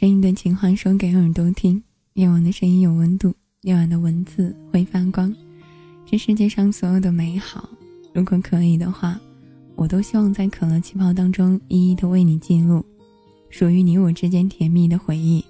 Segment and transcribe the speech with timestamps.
[0.00, 1.82] 声音的情话说给耳朵听，
[2.14, 5.30] 夜晚的声音有温度，夜晚的文字会发光。
[6.06, 7.68] 这世界上所有的美好，
[8.14, 9.20] 如果可以的话，
[9.76, 12.82] 我都希望在可乐气泡当中一一的为你记录，
[13.50, 15.44] 属于你我之间甜蜜的回忆。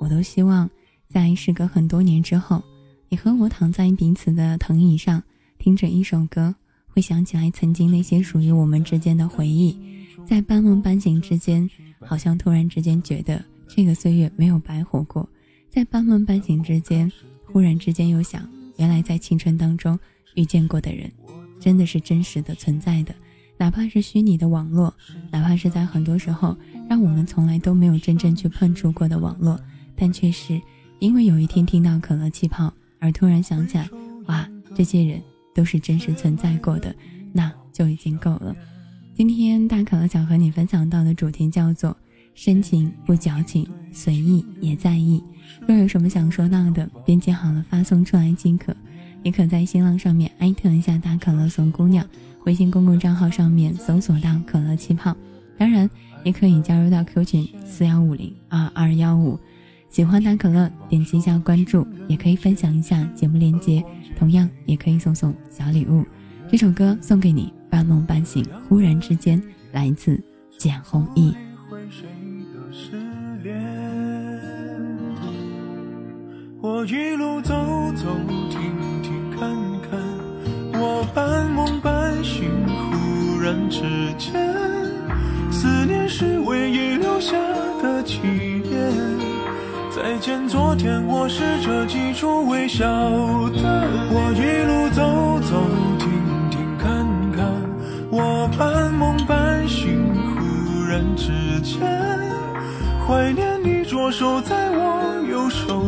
[0.00, 0.68] 我都希望
[1.08, 2.60] 在时隔很多年之后，
[3.08, 5.22] 你和我躺在彼此的藤椅上，
[5.60, 6.52] 听着一首歌，
[6.88, 9.78] 会想起来曾经那些属于我们之间的回忆，
[10.26, 13.40] 在半梦半醒之间，好像突然之间觉得。
[13.74, 15.26] 这个岁月没有白活过，
[15.70, 17.10] 在半梦半醒之间，
[17.46, 19.98] 忽然之间又想，原来在青春当中
[20.34, 21.10] 遇见过的人，
[21.58, 23.14] 真的是真实的存在的，
[23.56, 24.92] 哪怕是虚拟的网络，
[25.30, 26.54] 哪怕是在很多时候
[26.86, 29.58] 让我们从来都没有真正去碰触过的网络，
[29.96, 30.60] 但却是
[30.98, 33.88] 因为有一天听到可乐气泡而突然想起来，
[34.26, 35.18] 哇，这些人
[35.54, 36.94] 都是真实存在过的，
[37.32, 38.54] 那就已经够了。
[39.14, 41.96] 今天大可乐想和你分享到的主题叫做。
[42.34, 45.22] 深情不矫情，随意也在意。
[45.66, 48.74] 若有什么想说到的，编辑好了发送出来即可。
[49.22, 52.04] 也可在新浪上面艾特一下大可乐送姑娘，
[52.44, 55.16] 微信公共账号上面搜索到可乐气泡。
[55.56, 55.88] 当然，
[56.24, 59.38] 也可以加入到 Q 群四幺五零二二幺五。
[59.90, 63.84] 喜欢大可乐，点击一下关注，也可以分享一下节目链接，
[64.18, 66.04] 同样也可以送送小礼物。
[66.50, 70.20] 这首歌送给你，半梦半醒，忽然之间，来自
[70.58, 71.32] 简弘毅。
[76.64, 77.52] 我一路走
[77.96, 78.06] 走
[78.48, 78.60] 停
[79.02, 79.50] 停看
[79.90, 82.48] 看，我半梦半醒，
[82.92, 83.80] 忽然之
[84.16, 84.32] 间，
[85.50, 87.36] 思念是唯一留下
[87.82, 88.92] 的纪念。
[89.90, 95.66] 再见昨天，我试着记住微笑的我一路走走
[95.98, 96.08] 停
[96.48, 97.44] 停看看，
[98.08, 101.80] 我半梦半醒，忽然之间，
[103.04, 105.81] 怀念你左手在我右手。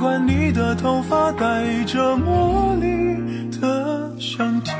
[0.00, 4.74] 习惯你的头发带着茉莉的香甜。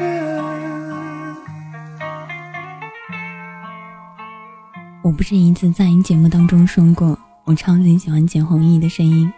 [5.02, 9.30] 我不是一次在节目当中说过，我超级喜欢简弘毅的声音。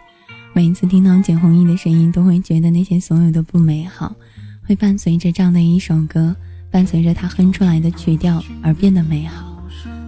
[0.53, 4.15] 每一次听到简弘毅的声音，都会觉得那些所有的不美好，
[4.65, 6.33] 会伴随着这样的一首歌，
[6.71, 9.61] 伴随着他哼出来的曲调而变得美好。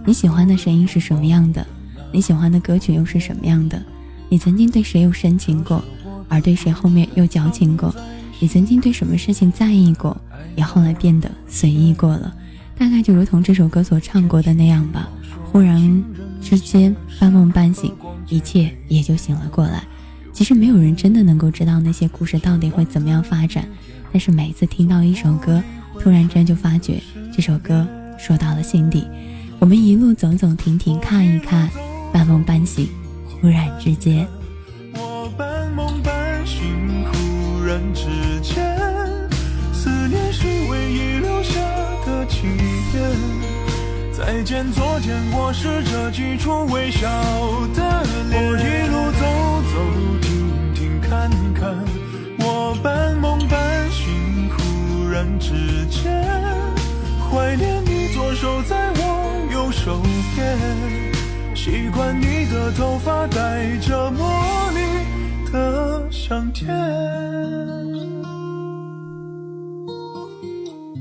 [0.06, 1.66] 你喜欢的声音是什么样的？
[2.10, 3.78] 你喜欢的歌曲又是什么样的？
[4.28, 5.82] 你曾经对谁又深情过，
[6.28, 7.94] 而对谁后面又矫情过？
[8.38, 10.16] 你曾经对什么事情在意过，
[10.56, 12.34] 也后来变得随意过了？
[12.76, 15.08] 大概就如同这首歌所唱过的那样吧。
[15.50, 16.04] 忽然
[16.42, 17.90] 之间，半梦半醒，
[18.28, 19.82] 一切也就醒了过来。
[20.32, 23.66] 其实没有人真的能够知道那些故事到底会怎么样发展，
[24.12, 25.62] 但是每次听到一首歌，
[25.98, 27.00] 突然间就发觉
[27.34, 27.86] 这首歌
[28.18, 29.04] 说到了心底。
[29.58, 31.70] 我们一路走走停停看一看，
[32.12, 32.86] 半梦半醒。
[33.40, 34.26] 忽然之间，
[34.94, 38.76] 我半梦半醒，忽然之间，
[39.72, 41.60] 思念是唯一留下
[42.04, 42.96] 的纪念。
[44.12, 47.08] 再见昨天，我试着记住微笑
[47.74, 48.42] 的脸。
[48.42, 49.22] 我一路走
[49.70, 49.74] 走
[50.22, 51.76] 停停看看，
[52.40, 56.24] 我半梦半醒，忽然之间，
[57.30, 60.00] 怀念你左手在我右手
[60.34, 61.05] 边。
[61.66, 66.72] 习惯你的头发带着茉莉的香甜。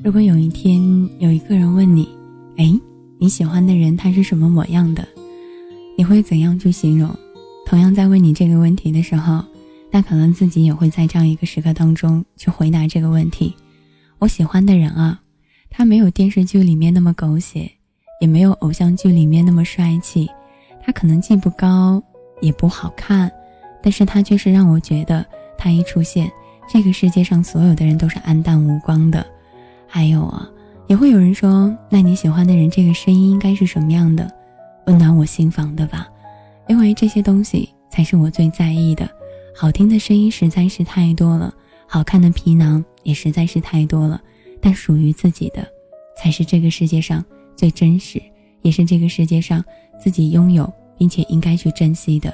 [0.03, 0.81] 如果有一天
[1.19, 2.09] 有一个人问你
[2.57, 2.73] ：“哎，
[3.19, 5.07] 你喜欢的人他是什么模样的？”
[5.95, 7.15] 你会怎样去形容？
[7.67, 9.45] 同样在问你这个问题的时候，
[9.91, 13.53] 那可能自己也会在这样一个时刻当中去回答这个问题。
[14.17, 15.21] 我喜欢的人啊，
[15.69, 17.71] 他没有电视剧里面那么狗血，
[18.19, 20.27] 也没有偶像剧里面那么帅气。
[20.85, 22.01] 他可能既不高
[22.41, 23.31] 也不好看，
[23.81, 25.25] 但是他却是让我觉得，
[25.57, 26.31] 他一出现，
[26.71, 29.25] 这个世界上所有的人都是黯淡无光的。
[29.87, 30.47] 还有啊，
[30.85, 34.31] 也会有人说，那你喜欢的人这个声音应该是什么样的？
[34.85, 36.07] 温暖我心房的吧，
[36.67, 39.09] 因为这些东西才是我最在意的。
[39.55, 41.51] 好听的声音实在是太多了，
[41.87, 44.21] 好看的皮囊也实在是太多了，
[44.61, 45.67] 但属于自己的，
[46.15, 48.21] 才是这个世界上最真实，
[48.61, 49.65] 也是这个世界上。
[49.99, 52.33] 自己拥有并且应该去珍惜的，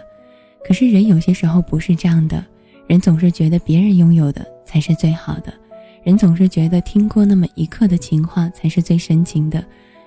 [0.63, 2.45] 可是人有些时候不是这样的，
[2.87, 5.53] 人总是觉得别人拥有的才是最好的，
[6.03, 9.63] 人总是觉得听过那么一刻的情话才是最深情的，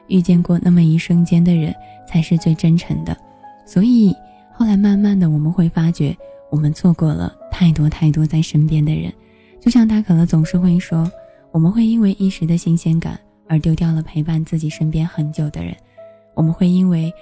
[0.07, 1.75] 遇见过那么一瞬间的人
[2.07, 3.17] 才是最真诚的，
[3.67, 4.15] 所以
[4.53, 6.17] 后来慢慢的我们会发觉，
[6.51, 9.13] 我们错过了太多太多在身边的人，
[9.61, 11.11] 就像大可乐总是会说，
[11.51, 13.19] 我们会因为一时的新鲜感
[13.49, 15.75] 而丢掉了陪伴自己身边很久的人，
[16.35, 17.13] 我们会因为。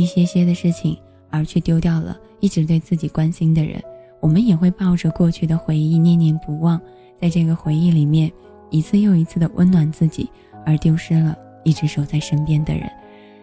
[0.00, 0.96] 一些些的事情
[1.28, 3.82] 而去丢掉了一直对自己关心的人，
[4.20, 6.80] 我们也会抱着过去的回忆念念不忘，
[7.20, 8.30] 在这个回忆里面
[8.70, 10.30] 一次又一次的温暖自己，
[10.64, 12.88] 而丢失了一直守在身边的人。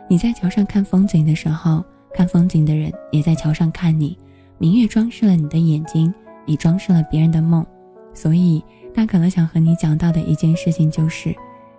[0.08, 4.18] 你在桥上看风景的时候，看风景的人也在桥上看你。
[4.58, 6.14] 明月装饰了你的眼睛，
[6.46, 7.66] 你装饰了别人的梦。
[8.14, 8.64] 所以，
[8.94, 11.36] 大可乐想和你讲到的一件事情就是，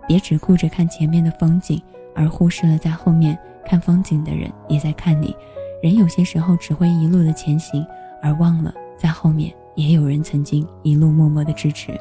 [0.07, 1.81] 别只顾着看前面的风景，
[2.17, 5.33] 而忽视了在后面看风景的人也在看你。
[5.81, 7.85] 人有些时候只会一路的前行，
[8.21, 11.97] 而忘了在后面也有人曾经一路默默的支持。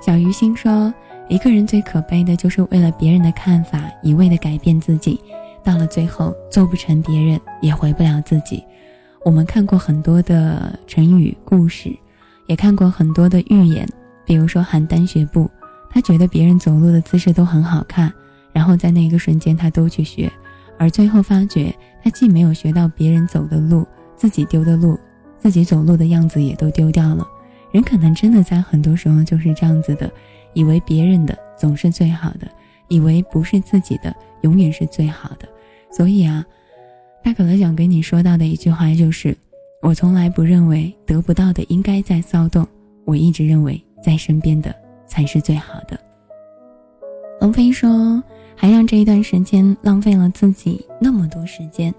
[0.00, 0.92] 小鱼心说，
[1.28, 5.18] 一个人最可悲的就是为了别人的看法，一味的改变自己，
[5.64, 8.62] 到了最后做不成别人，也回不了自己。
[9.24, 11.90] 我们看过很多的成语故事。
[12.46, 13.88] 也看过很多的寓言，
[14.26, 15.50] 比如说邯郸学步，
[15.88, 18.12] 他觉得别人走路的姿势都很好看，
[18.54, 20.32] 然后在那一个瞬间他都去学，
[20.78, 23.86] 而最后发觉他既没有学到别人走的路，
[24.16, 24.98] 自己丢的路，
[25.38, 27.26] 自己走路的样子也都丢掉了。
[27.70, 30.10] 人可能真的在很多时候就是这样子的，
[30.54, 32.48] 以为别人的总是最好的，
[32.88, 35.46] 以为不是自己的永远是最好的。
[35.90, 36.42] 所以啊，
[37.22, 39.36] 大可乐想跟你说到的一句话就是。
[39.82, 42.66] 我从来不认为得不到的应该在骚动，
[43.04, 44.74] 我一直认为在身边的
[45.06, 46.00] 才是最好的。
[47.42, 47.90] 王菲说
[48.56, 51.94] ：“还让这一段时间浪费了自己那么多时间。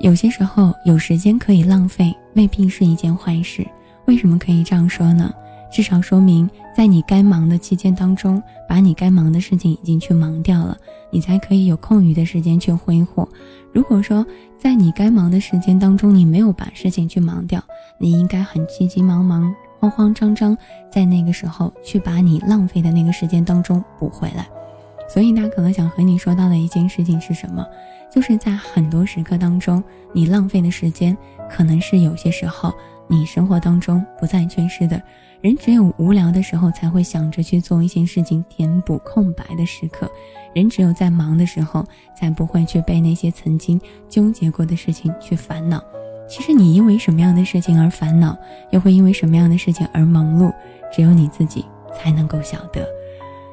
[0.00, 3.66] 有些时候，有时间可以浪费，未必是一件坏事。
[4.06, 5.32] 为什么可以这样说呢？
[5.70, 10.76] 至少说明，在你该忙的期间当中，把你该忙的事情已经去忙掉了，
[11.10, 13.28] 你才可以有空余的时间去挥霍。”
[13.72, 14.26] 如果说
[14.58, 17.62] 在你该忙的时间当中，你没有把事情去忙掉，
[17.98, 20.58] 你应该很急急忙忙、慌慌张张，
[20.90, 24.48] 在那个时候去把你浪费的那个时间当中补回来。
[25.12, 27.66] 所以，大可能想和你说到的一件事情是什么？
[28.08, 31.16] 就是在很多时刻当中，你浪费的时间，
[31.48, 32.72] 可能是有些时候
[33.08, 35.02] 你生活当中不再缺失的。
[35.40, 40.08] 人只有无聊的时候，才会想着去做一些事情，填补空白的时刻。
[40.54, 41.84] 人只有在忙的时候，
[42.14, 45.82] 才不会去被那些曾经纠结过的事情去烦恼。
[46.28, 48.36] 其实你因为什么样的事情而烦恼，
[48.70, 50.52] 又会因为什么样的事情而忙碌，
[50.92, 52.86] 只有你自己才能够晓得。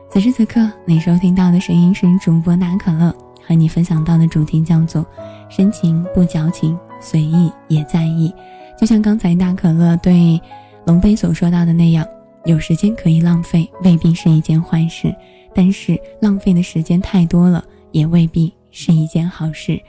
[0.09, 3.13] 此时此刻，你收听到的声音是主播大可乐
[3.45, 5.05] 和你分享到的主题叫做
[5.49, 8.33] “深情不矫情，随意也在意”。
[8.79, 10.41] 就像刚才大可乐对
[10.85, 12.05] 龙飞所说到的那样，
[12.45, 15.13] 有时间可以浪费，未必是一件坏事。
[15.53, 19.79] 但是浪费的时间太多了，也未必是一件好事。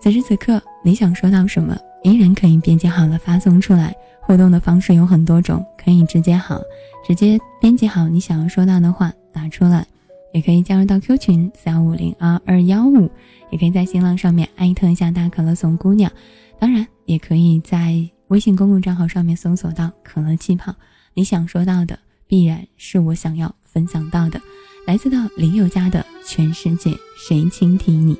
[0.00, 3.94] 此时此刻，你想说到什么，依然可以编辑好了发送出来。
[4.20, 6.60] 互动的方式有很多种，可以直接好，
[7.06, 9.86] 直接编辑好你想要说到的话拿出来，
[10.32, 13.08] 也可以加入到 Q 群三五零二二幺五，
[13.52, 16.10] 也可以在新浪上面艾特一下大可乐怂姑娘，
[16.58, 20.74] 当然也可以在微信公共账号上面搜索到可乐气泡。
[21.14, 21.96] 你想说到的，
[22.26, 24.40] 必然是我想要分享到的。
[24.88, 28.14] 来自到林宥嘉的《全世界谁倾听你》，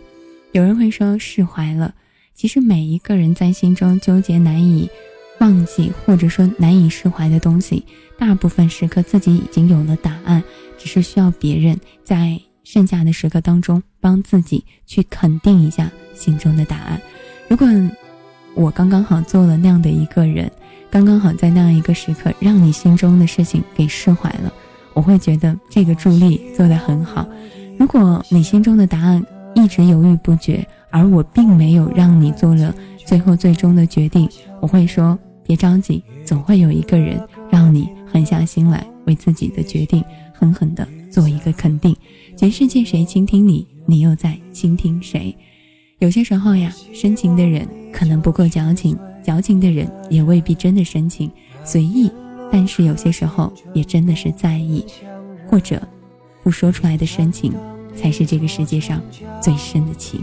[0.53, 1.93] 有人会说释怀了。
[2.35, 4.89] 其实每一个人在心中纠结难以
[5.41, 7.85] 忘记，或者说难以释怀的东西，
[8.19, 10.43] 大部分时刻自己已经有了答案，
[10.79, 17.01] 只是需要别人在剩下的时刻当中帮自己去肯定一下心中的答案。
[17.49, 17.67] 如果
[18.55, 20.51] 我刚刚好做了那样的一个人，
[20.91, 24.53] 刚刚好在那样一个时刻让你心中的事情给释怀了。
[24.95, 27.29] 我会觉得这个助力做得很好。
[27.79, 32.75] 如果你心中的答案一直犹豫不决，而我并没有让你做了
[33.07, 34.29] 最后最终的决定，
[34.61, 40.03] 我会说别着急，总会有一个人让你狠下心来，为自己的决定
[40.39, 41.97] 狠狠地做一个肯定。
[42.37, 45.37] 全世界谁倾听你，你又在倾听谁？
[45.99, 51.31] 有些时候呀，深情的人可能不够矫情，矫情的人也未必真的深情。
[51.65, 52.11] 随意。
[52.51, 54.83] 但是有些时候也真的是在意，
[55.47, 55.83] 或者
[56.43, 57.53] 不说出来的深情，
[57.95, 59.03] 才是这个世界上
[59.39, 60.19] 最深的情。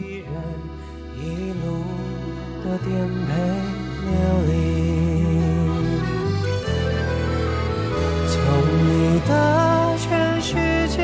[8.27, 8.41] 从
[8.87, 10.53] 你的全世
[10.89, 11.01] 界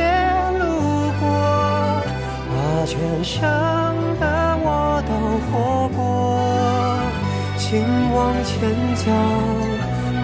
[0.60, 0.63] 路
[1.19, 1.24] 过，
[2.50, 2.53] 把
[2.86, 3.39] 全伤
[4.19, 4.24] 的
[4.63, 5.12] 我都
[5.48, 5.51] 活
[5.95, 6.00] 过，
[7.57, 7.69] 请
[8.13, 8.51] 往前
[8.95, 9.03] 走。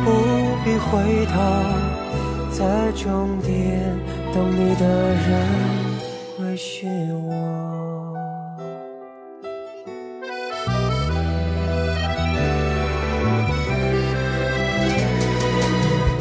[0.06, 0.08] 不
[0.64, 1.34] 必回头，
[2.52, 2.58] 在
[2.94, 3.48] 终点
[4.34, 5.28] 等你的人
[6.38, 6.88] 会是
[7.26, 7.30] 我。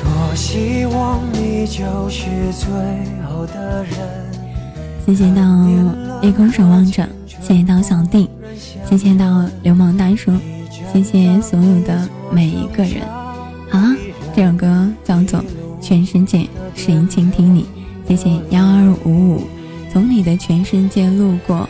[0.03, 1.23] 多希望
[1.67, 2.69] 就是最
[3.27, 3.93] 后的人。
[5.05, 5.43] 谢谢到
[6.23, 7.07] 夜空守望者，
[7.41, 8.29] 谢谢到小弟，
[8.89, 10.33] 谢谢到流氓大叔，
[10.93, 13.03] 谢谢所有的每一个人。
[13.71, 13.97] 好了，
[14.35, 15.41] 这首歌叫做
[15.81, 17.63] 《全世界是一倾听你》，
[18.09, 19.43] 谢谢幺二五五，
[19.93, 21.69] 从你的全世界路过，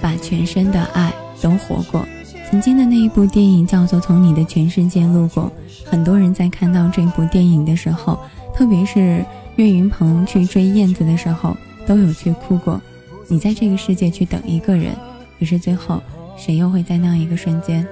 [0.00, 2.04] 把全身的爱都活过。
[2.50, 5.44] 曾经的那一部电影叫做《从你的全世界路过》，
[5.88, 8.18] 很多人在看到这部电影的时候，
[8.54, 9.24] 特别是
[9.56, 12.80] 岳云鹏去追燕子的时候，都有去哭过。
[13.28, 14.94] 你在这个世界去等一个人，
[15.38, 16.02] 可是最后
[16.36, 17.86] 谁又会在那一个瞬间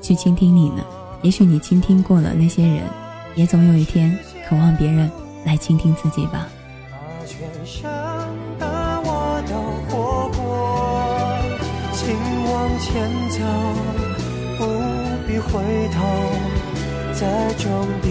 [0.00, 0.84] 去倾听你呢？
[1.22, 2.82] 也许你倾听过了那些人，
[3.34, 4.16] 也总有一天
[4.48, 5.10] 渴望别人
[5.44, 6.48] 来倾听自己吧。
[11.92, 12.16] 请
[12.50, 13.38] 往前走，
[14.56, 14.64] 不
[15.26, 15.98] 必回头，
[17.12, 18.10] 在终点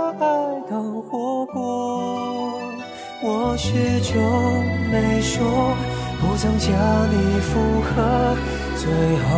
[0.19, 0.23] 爱
[0.69, 1.59] 都活过，
[3.21, 4.13] 我始终
[4.91, 5.75] 没说。
[6.21, 6.69] 不曾将
[7.09, 8.35] 你附和，
[8.75, 8.85] 最
[9.25, 9.29] 后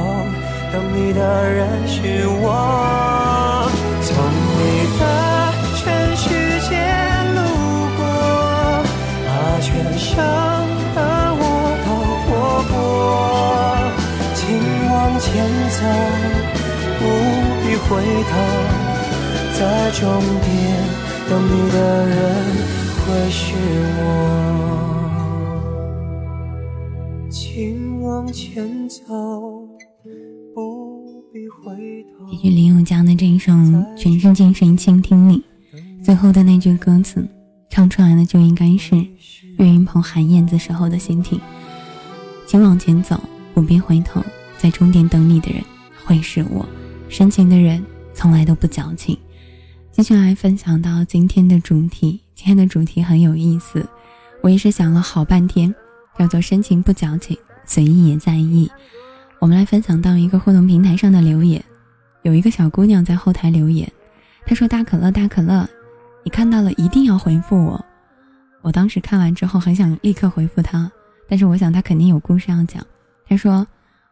[0.72, 2.46] 等你的人是我。
[4.02, 4.12] 从
[4.60, 4.62] 你
[5.00, 5.02] 的
[5.78, 5.82] 全
[6.18, 6.28] 世
[6.68, 6.76] 界
[7.36, 7.38] 路
[7.96, 8.02] 过，
[9.26, 9.30] 把
[9.62, 10.14] 全伤
[10.94, 11.00] 的
[11.40, 11.42] 我
[11.86, 11.88] 都
[12.26, 12.28] 活
[12.74, 12.76] 过。
[14.36, 14.42] 请
[14.92, 15.24] 往前
[15.72, 15.80] 走，
[17.00, 17.02] 不
[17.64, 17.90] 必回
[18.28, 18.32] 头，
[19.54, 20.50] 在终点
[21.30, 22.18] 等你的人
[23.06, 23.54] 会是
[24.00, 24.02] 我。
[27.30, 28.98] 请往前走，
[30.56, 32.26] 不必回头。
[32.32, 33.52] 依据林宥嘉的这一首
[33.96, 35.38] 《全世界谁倾听你》，
[36.04, 37.24] 最后的那句歌词
[37.70, 41.40] 唱出来的就应该是岳云鹏喊燕子时候的心情。
[42.48, 43.20] 请往前走，
[43.54, 44.20] 不必回头，
[44.58, 45.64] 在终点等你的人
[46.04, 46.66] 会是我。
[47.08, 49.16] 深情的人从来都不矫情。
[49.94, 53.88] 接下来分享到今天的主题，今天的主题很有意思，
[54.42, 55.74] 我也是想了好半天。
[56.18, 58.70] 叫做深情不矫情，随意也在意。
[59.38, 61.64] 我们来分享到一个互动平台上的留言，
[62.24, 63.88] 有一个小姑娘在后台留言，
[64.48, 65.70] 她说：“大可乐，大可乐，
[66.24, 67.86] 你看到了一定要回复我。”
[68.64, 70.92] 我当时看完之后很想立刻回复她，
[71.30, 72.84] 但是我想她肯定有故事要讲。
[73.30, 73.66] 她说：“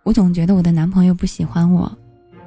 [0.04, 1.92] 我总觉得我的男朋友不喜欢我，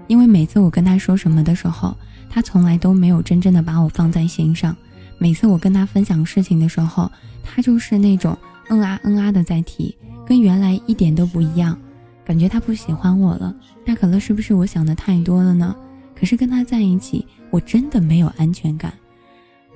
[0.07, 1.97] 因为每次我跟他说什么的时候，
[2.35, 4.77] 他从来都没有真正的把我放在心上。
[5.19, 7.09] 每次我跟他分享事情的时候，
[7.45, 8.37] 他就是那种。”
[8.71, 9.95] 嗯啊嗯啊的在提，
[10.27, 11.79] 跟原来一点都不一样，
[12.25, 13.55] 感觉他不喜欢我了。
[13.85, 15.77] 大可乐是不是我想的太多了呢？
[16.19, 18.91] 可是跟他在一起，我真的没有安全感。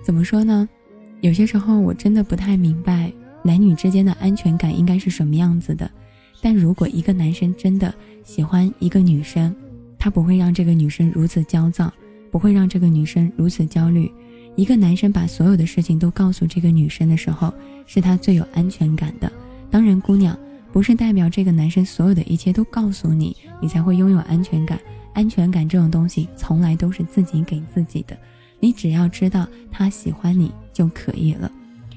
[0.02, 0.66] 怎么说呢？
[1.20, 3.12] 有些时候我真的不太明白
[3.42, 5.88] 男女之间的安全感应该是什么样子的。
[6.40, 7.92] 但如果一个男生真的
[8.24, 9.54] 喜欢一个女生，
[9.98, 11.92] 他不会让这个女生如此焦躁，
[12.30, 14.10] 不会让这个女生如此焦虑。
[14.56, 17.52] 一个男生把所有的事情都告诉这个女生的时候，
[17.86, 19.30] 是他最有安全感的。
[19.70, 20.36] 当然，姑娘
[20.72, 24.78] 不是代表这个男生所有的一切都告诉你，你才会拥有安全感。
[25.14, 28.16] 安全感这种东西从来都是自己给自己的。
[28.60, 31.50] 你只要知道他喜欢你就可以了。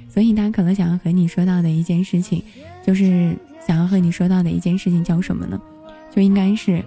[0.08, 2.44] 所以，他可能想要和你说到的一件事情，
[2.86, 3.36] 就是
[3.66, 5.60] 想要和你说到的一件事情叫什么呢？
[6.14, 6.84] 就应该是，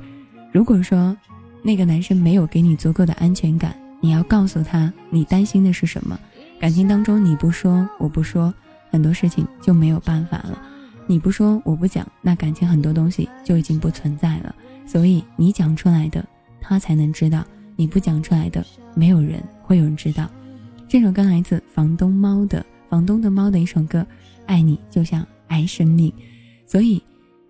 [0.53, 1.17] 如果说
[1.64, 3.75] 那个男生没有给你足够的安全感。
[4.00, 6.18] 你要告诉他，你担心的是什么？
[6.61, 8.52] 感情当中你不说，我不说，
[8.90, 10.62] 很多事情就没有办法了。
[11.06, 14.54] 你不说，我不讲，那感情很多东西就已经不存在了。
[14.87, 16.23] 所以你讲出来的，
[16.61, 17.40] 他才能知道；
[17.76, 18.62] 你不讲出来的，
[18.94, 20.30] 没有人会有人知道。
[20.87, 24.00] 这首歌来自房东猫的房东的猫的一首歌，
[24.44, 26.11] 《爱你就像爱生命》。
[26.71, 27.02] 所以，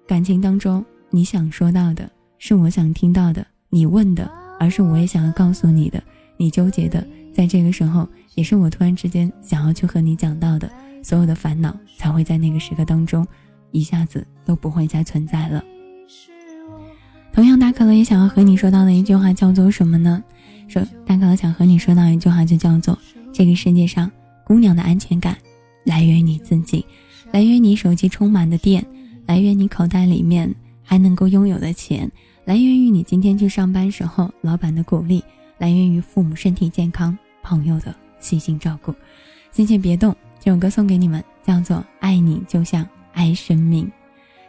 [0.07, 3.45] 感情当中你想说到的，是我想听到的，
[3.75, 6.01] 你问的，而是我也想要告诉你的。
[6.37, 7.05] 你纠结的，
[7.35, 10.71] 在这个时候，也是我突然之间想要去和你讲到的，
[11.03, 13.27] 所有的烦恼才会在那个时刻当中，
[13.73, 15.61] 一下子都不会再存在了。
[17.33, 20.23] 同样，大可乐也想要和你说到的一句话叫做什么呢？
[20.69, 22.97] 说大可乐想和你说到一句话，就叫做：
[23.33, 24.09] 这个世界上，
[24.45, 25.37] 姑娘的安全感
[25.85, 26.87] 来源于你自己，
[27.33, 28.87] 来源于你手机充满的电，
[29.27, 32.09] 来源于你口袋里面还能够拥有的钱，
[32.45, 35.25] 来源于你今天去上班时候老板的鼓励。
[35.57, 38.95] 来源于父母身体健康，朋友的细心照顾。
[39.51, 43.87] 心切别动，这首歌送给你们，叫做《爱你就像爱生命》。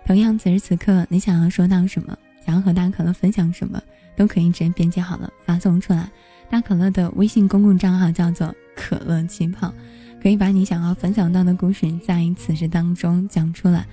[0.06, 3.82] 同样，此时此刻你想要说到什么，想要和大可乐分享什么，
[4.18, 6.12] 都可以直接编辑好了发送出来。
[6.50, 9.74] 大可乐的微信公共账号叫做“可乐气泡”，
[10.22, 13.86] 可以把你想要分享到的故事在此时当中讲出来。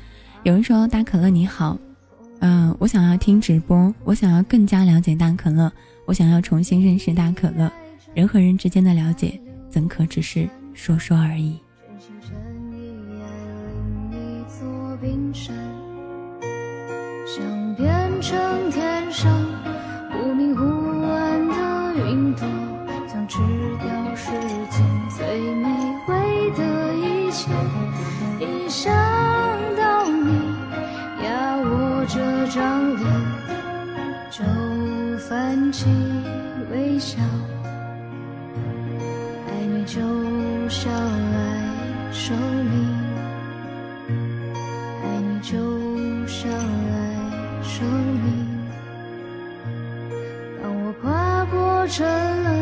[0.43, 1.79] 有人说：“大可乐你好，
[2.45, 5.73] 嗯，我想要听直播，我想要更加了解大可乐，
[6.07, 7.71] 我想要重新认识大可乐。
[8.15, 11.57] 人和人之间的了解，怎可只是说说而已？”
[17.35, 17.89] 想变
[18.21, 19.33] 成天上
[35.73, 35.87] 起
[36.71, 37.17] 微笑
[39.49, 40.01] 爱你就
[40.69, 42.75] 像爱生命
[45.03, 45.57] 爱你就
[46.27, 48.47] 像爱生命
[50.63, 52.07] 当我跨过沉
[52.45, 52.53] 沦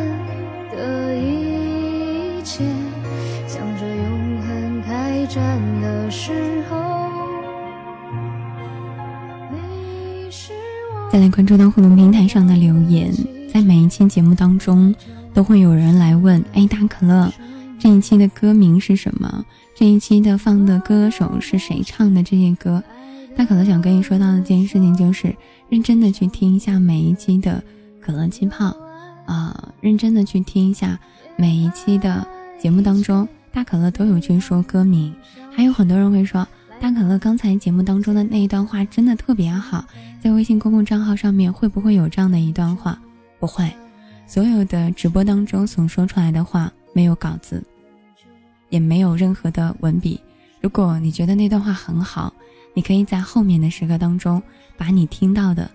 [0.70, 2.64] 的一切
[3.48, 6.59] 向着永恒开战的时
[11.12, 13.12] 再来关注到互动平台上的留言，
[13.52, 14.94] 在每一期节目当中，
[15.34, 17.28] 都会有人来问：哎，大可乐，
[17.80, 19.44] 这一期的歌名是什么？
[19.74, 22.80] 这一期的放的歌手是谁唱的这些歌？
[23.36, 25.34] 大可乐想跟你说到的这件事情，就是
[25.68, 27.60] 认真的去听一下每一期的
[28.00, 28.72] 可乐气泡。
[29.26, 30.96] 啊，认真的去听一下
[31.34, 32.24] 每一期的
[32.60, 35.12] 节目当中，大可乐都有去说歌名，
[35.52, 36.46] 还有很多人会说
[36.80, 39.84] 大可乐刚才节目当中的那一段话真的特别好，
[40.18, 42.98] 在微信公共账号上面会不会有这样的一段话？
[43.38, 43.70] 不会，
[44.26, 47.62] 所有的直播当中所说出来的话没有稿子，
[48.70, 50.18] 也没有任何的文笔。
[50.62, 52.32] 如果你觉得那段话很好，
[52.72, 54.42] 你可以在后面的时刻当中
[54.78, 55.70] 把你听到的。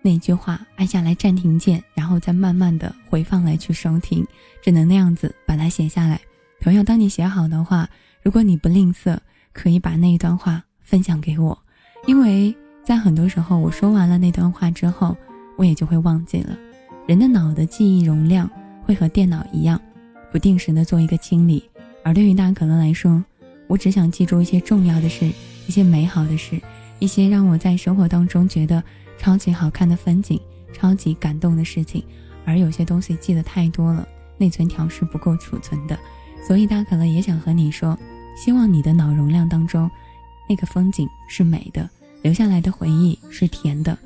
[0.00, 4.26] 那句话，按下来暂停键，然后再慢慢的回放来去收听，
[4.62, 6.18] 只能那样子把它写下来。
[6.62, 7.86] 同样，当你写好的话，
[8.22, 9.14] 如果你不吝啬，
[9.58, 11.58] 可以把那一段话分享给我，
[12.06, 15.16] 因为在很多时候我说完了那段话之后，
[15.56, 16.56] 我也就会忘记了。
[17.08, 18.48] 人的脑的记忆容量
[18.84, 19.80] 会和电脑一样，
[20.30, 21.68] 不定时的做一个清理。
[22.04, 23.20] 而对于大可乐来说，
[23.66, 25.26] 我只想记住一些重要的事，
[25.66, 26.60] 一些美好的事，
[27.00, 28.80] 一些让我在生活当中觉得。
[29.20, 30.40] 超级好看的风景，
[30.72, 32.04] 超级感动的事情，
[32.44, 35.98] 而有些东西记得太多了，内存条是不够储存的，
[36.46, 37.98] 所以大可乐也想和你说，
[38.38, 39.90] 希望你的脑容量当中，
[40.48, 41.90] 那个风景是美的，
[42.22, 43.98] 留下来的回忆是甜的，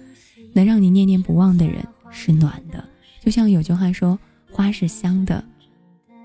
[0.54, 2.82] 能让你念念不忘的人是暖的。
[3.20, 4.18] 就像有句话说，
[4.50, 5.44] 花是香的，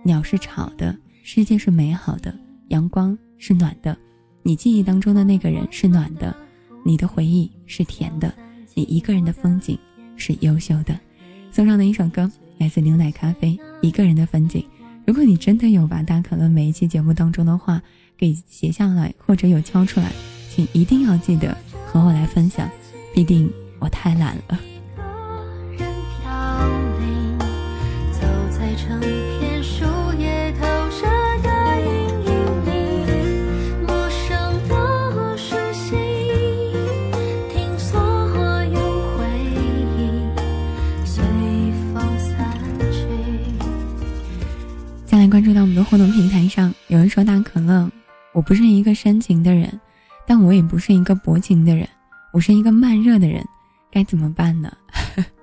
[0.04, 2.34] 鸟是吵的，世界是美好的，
[2.70, 3.96] 阳光是暖的，
[4.42, 6.34] 你记忆当中的那个人是暖的，
[6.86, 8.34] 你的回忆是甜的。
[8.74, 9.78] 你一个人的风景
[10.16, 10.98] 是优秀的，
[11.52, 13.50] 送上的一首歌来自牛奶咖啡
[13.82, 14.62] 《一个人的风景》。
[15.08, 17.82] 如果你真的有把大可乐每一期节目当中的话
[18.18, 20.12] 给写下来，或者有敲出来，
[20.50, 22.70] 请一定要记得和我来分享，
[23.16, 24.77] 毕竟我太懒了。
[45.90, 47.90] 互动平台上，有人说大可乐，
[48.34, 49.80] 我不是一个深情的人，
[50.26, 51.88] 但我也不是一个薄情的人，
[52.34, 53.42] 我是一个慢热的人，
[53.90, 54.70] 该怎么办呢？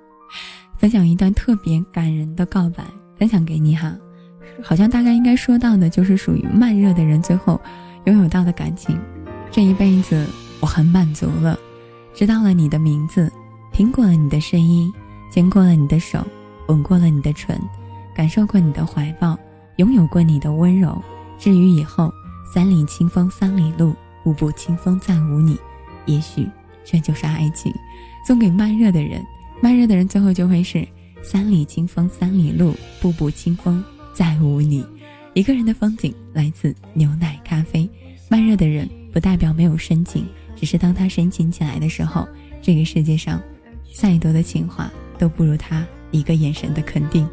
[0.76, 2.84] 分享一段特别感人的告白，
[3.18, 3.96] 分享给你哈，
[4.62, 7.58] 好像大概应该说到的就是属于慢热的人最后
[8.04, 9.00] 拥有到的感情。
[9.50, 10.26] 这一辈子
[10.60, 11.58] 我很满足了，
[12.12, 13.32] 知道了你的名字，
[13.72, 14.92] 听过了你的声音，
[15.30, 16.22] 牵过了你的手，
[16.68, 17.58] 吻过了你的唇，
[18.14, 19.38] 感受过你的怀抱。
[19.76, 21.02] 拥有过你的温柔，
[21.38, 22.12] 至于以后，
[22.52, 25.58] 三里清风三里路，步步清风再无你，
[26.06, 26.48] 也许
[26.84, 27.72] 这就是爱情。
[28.26, 29.24] 送给慢热的人，
[29.60, 30.86] 慢热的人最后就会是
[31.22, 34.86] 三里清风三里路，步步清风再无你。
[35.34, 37.88] 一个人的风景来自牛奶咖啡。
[38.30, 42.26] 慢热的人不代表没有深情，只是当他深情起来的时候，
[42.62, 43.40] 这个世界上
[43.94, 47.28] 再多的情话都不如他一个眼神的肯定。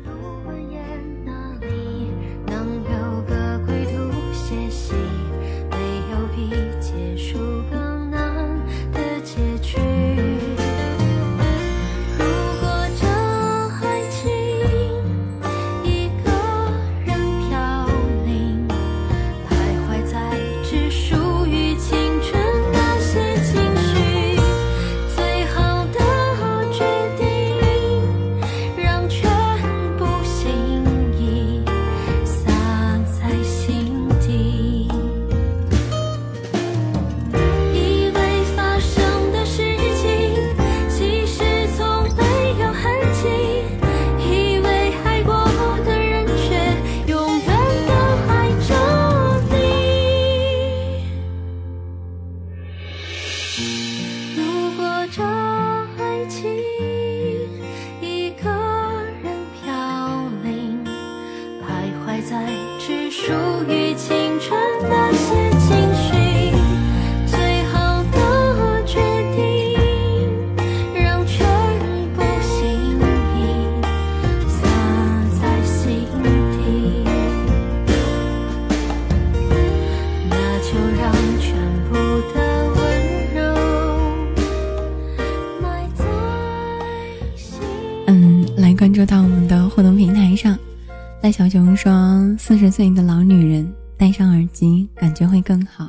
[91.32, 91.92] 小熊说
[92.38, 95.88] ：“四十岁的老女人戴上耳机，感觉会更好。”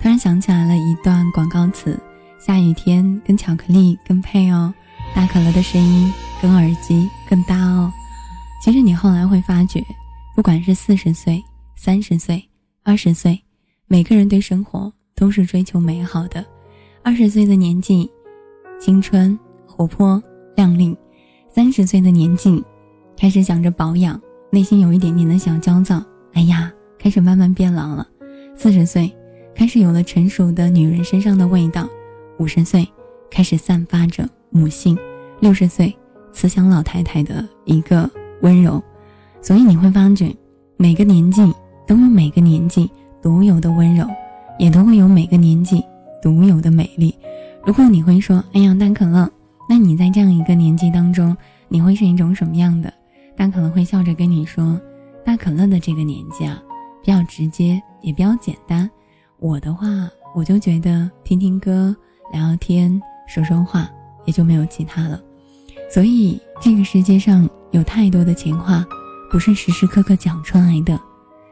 [0.00, 2.00] 突然想起来了一段广告词
[2.40, 4.72] ：“下雨天跟巧克力更配哦，
[5.14, 7.92] 大可乐的声音跟耳机更搭哦。”
[8.64, 9.84] 其实你后来会发觉，
[10.34, 11.42] 不管是四十岁、
[11.76, 12.42] 三十岁、
[12.82, 13.38] 二十岁，
[13.86, 16.44] 每个人对生活都是追求美好的。
[17.02, 18.10] 二十岁的年纪，
[18.80, 20.22] 青春活泼
[20.56, 20.96] 靓丽；
[21.52, 22.64] 三十岁的年纪，
[23.18, 24.20] 开始想着保养。
[24.54, 28.06] 内心有一点点的小焦躁，哎呀，开始慢慢变老了。
[28.54, 29.10] 四十岁，
[29.54, 31.84] 开始有了成熟的女人身上的味道；
[32.38, 32.86] 五十岁，
[33.30, 34.94] 开始散发着母性；
[35.40, 35.90] 六十岁，
[36.34, 38.08] 慈祥老太太的一个
[38.42, 38.78] 温柔。
[39.40, 40.30] 所以你会发觉，
[40.76, 41.40] 每个年纪
[41.86, 42.90] 都有每个年纪
[43.22, 44.06] 独有的温柔，
[44.58, 45.82] 也都会有每个年纪
[46.20, 47.14] 独有的美丽。
[47.64, 49.26] 如果你会说，哎呀，大可乐，
[49.66, 51.34] 那你在这样一个年纪当中，
[51.68, 52.92] 你会是一种什么样的？
[53.36, 54.80] 但可能会笑着跟你说
[55.24, 56.62] ：“大可乐的这个年纪啊，
[57.02, 58.88] 比较直接，也比较简单。
[59.38, 59.86] 我的话，
[60.34, 61.94] 我就觉得听听歌、
[62.32, 63.88] 聊聊天、说说话，
[64.24, 65.20] 也就没有其他了。
[65.90, 68.84] 所以，这个世界上有太多的情话，
[69.30, 70.96] 不是时时刻刻讲出来的；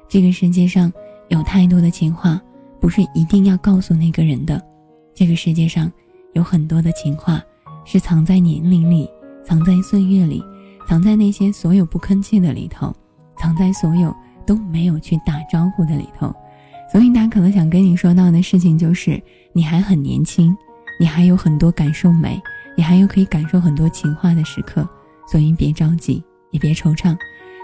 [0.08, 0.92] 这个世界上
[1.28, 2.40] 有太多的情话，
[2.78, 4.58] 不是一定要告诉那个人的；
[5.14, 5.90] 这个世界上
[6.34, 7.42] 有很多的情话，
[7.84, 9.08] 是藏在年龄里，
[9.44, 10.44] 藏在岁月里。”
[10.90, 12.92] 藏在那些所有不吭气的里头，
[13.38, 14.12] 藏在所有
[14.44, 16.35] 都没有去打招呼的里头，
[16.90, 19.22] 所以大家可能想跟你说到的事情就是，
[19.53, 20.53] 你还很年轻，
[20.98, 22.42] 你还有很多感受美，
[22.76, 24.85] 你还有可以感受很多情话的时刻，
[25.31, 27.16] 所以别着急，也别惆怅。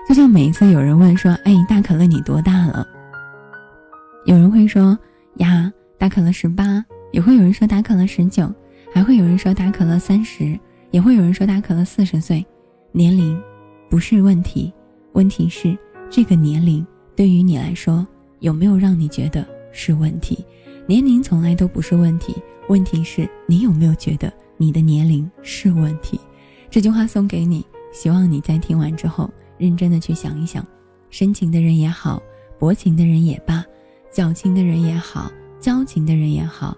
[0.08, 2.86] 就像每一次有人问说：“哎，大可乐你多大了？”
[4.24, 4.96] 有人会说
[5.38, 8.48] ：“呀，大可乐十八。”也会有人说大可乐十九，
[8.94, 10.56] 还会有人说大可乐三十，
[10.92, 12.46] 也会有人说大可乐四十岁。
[12.96, 13.38] 年龄
[13.90, 14.72] 不是问题，
[15.12, 15.76] 问题是
[16.08, 18.06] 这个年龄对于你来说
[18.40, 20.42] 有没有让你觉得是问题？
[20.86, 22.34] 年龄从来都不是问题，
[22.70, 26.18] 问题是你有没有觉得你的年龄是问题？
[26.70, 29.28] 这句话送给你，希望你在听完之后
[29.58, 30.66] 认真的去想一想。
[31.10, 32.22] 深情的人也好，
[32.58, 33.62] 薄情的人也罢，
[34.10, 35.30] 矫情的人也好，
[35.60, 36.74] 矫情的人也好，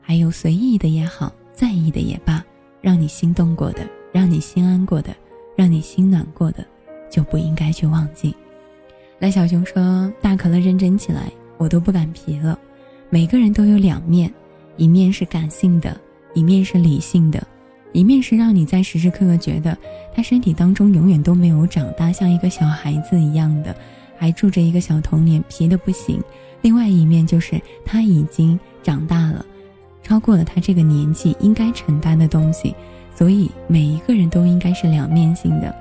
[0.00, 2.44] 还有随意的也好，在意的也罢，
[2.80, 5.14] 让你心动过的，让你心安过的。
[5.56, 6.64] 让你心暖过的，
[7.10, 8.34] 就不应该去忘记。
[9.18, 12.58] 赖小熊说：“大可乐认真起来，我都不敢皮了。
[13.08, 14.32] 每个人都有两面，
[14.76, 15.96] 一面是感性的，
[16.34, 17.46] 一面是理性的，
[17.92, 19.78] 一面是让你在时时刻刻觉得
[20.14, 23.76] 他身体当中永远都没有长大，像一个小孩子一样的，
[24.16, 26.20] 还住着一个小童年，皮的不行。
[26.60, 29.44] 另外一面就是他已经长大了，
[30.02, 32.74] 超过了他这个年纪应该承担的东西。”
[33.22, 35.72] 所以每一个人都应该是两面性的，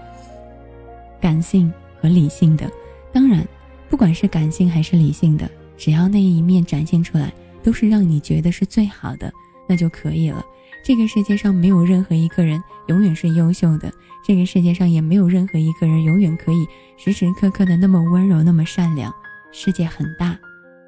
[1.20, 2.70] 感性和理性的。
[3.12, 3.44] 当然，
[3.90, 9.34] 不管是感性还是理性的，只要那一面展现出来，都是让你觉得是最好的，
[9.68, 10.46] 那就可以了。
[10.86, 13.92] 这个世界上没有任何一个人永远是优秀的，
[14.24, 19.12] 这个世界上也没有任何一个人永远可以时时刻刻的那么温柔、那么善良。
[19.52, 20.38] 世界很大，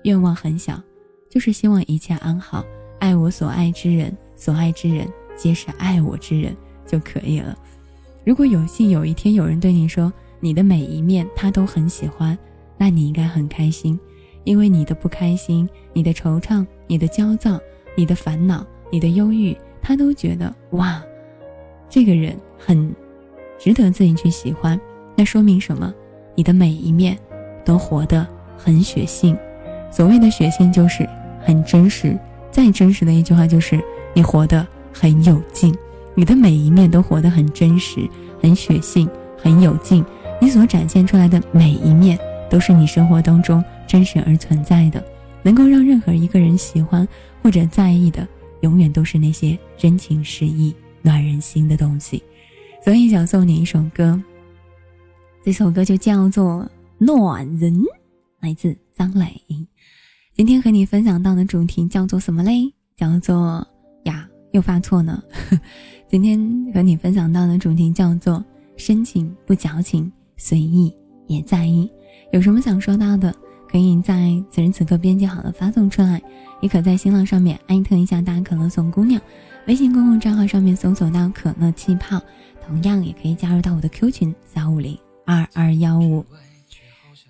[0.04, 0.80] 愿望很小，
[1.32, 2.64] 就是希望一切安好，
[3.00, 5.08] 爱我所爱之人，所爱之人。
[5.36, 7.58] 皆是爱我之人就可以了。
[8.24, 12.38] 如果有幸有一天有人对你说你的每一面他都很喜欢，
[12.78, 14.00] 那你应该很开心，
[14.44, 17.60] 因为你的不开心、你的惆怅、你的焦躁、
[17.96, 21.04] 你的烦恼、你的忧郁，他都觉得哇，
[21.90, 22.94] 这个人很
[23.60, 24.80] 值得自己去喜欢。
[25.16, 25.94] 那说明什么？
[26.36, 27.18] 你的每一面
[27.64, 29.38] 都活得很血性。
[29.92, 31.08] 所谓的血性就是
[31.42, 32.18] 很真实。
[32.52, 33.80] 再真实的一句话就是
[34.14, 34.66] 你活得。
[34.94, 35.76] 很有劲，
[36.16, 38.08] 你的每一面都活得很真实，
[38.42, 40.06] 很血性，很有劲。
[40.40, 45.04] 你所展现出来的每一面，都是你生活当中真实而存在的，
[45.42, 47.08] 能够让任何一个人喜欢
[47.42, 48.28] 或者在意的，
[48.62, 52.22] 永远都是那些真情实意、暖人心的东西。
[52.84, 54.22] 所以想送你一首歌，
[55.44, 56.70] 这首歌就叫做
[57.06, 57.74] 《暖人》，
[58.42, 59.42] 来自张磊。
[60.36, 62.74] 今天和你分享到的主题叫做什么嘞？
[62.98, 63.66] 叫做。
[64.54, 65.22] 又发错呢。
[66.10, 66.40] 今天
[66.74, 68.44] 和你分享到的主题叫做
[68.78, 70.92] “深情不矫情，随意
[71.28, 71.92] 也在意”。
[72.32, 73.36] 有什么想说到的，
[73.70, 76.22] 可以在此时此刻编辑好了发送出来，
[76.62, 79.22] 也可在新浪上面艾特一下大可乐送姑娘，
[79.68, 82.22] 微信公共账号上面搜索到可乐气泡，
[82.66, 86.24] 同样也可以加入到我的 Q 群三五零二二幺五。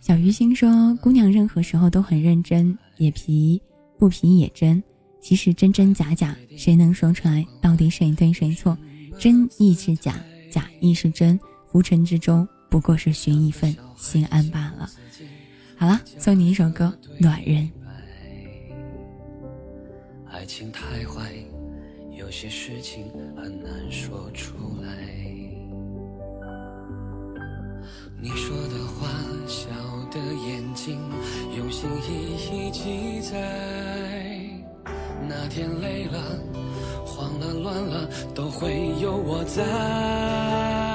[0.01, 3.61] 小鱼星说：“姑娘任何时候都很认真，也皮
[3.97, 4.83] 不皮也真。”
[5.23, 8.77] 其实真真假假，谁能说出来到底谁对谁错？
[9.17, 14.89] 真亦是假，假亦是真，浮沉之中不过是寻一份心安罢了。
[15.77, 17.63] 好了，送你一首歌《暖人》。
[20.29, 21.31] 爱情太坏，
[22.17, 23.05] 有些事情
[23.37, 24.89] 很难说出来。
[28.21, 29.07] 你说的话，
[29.47, 29.69] 笑
[30.11, 30.99] 的眼睛，
[31.57, 34.59] 用心一一记载。
[35.27, 36.19] 哪天累了，
[37.05, 40.92] 慌了，乱了，都会有我在。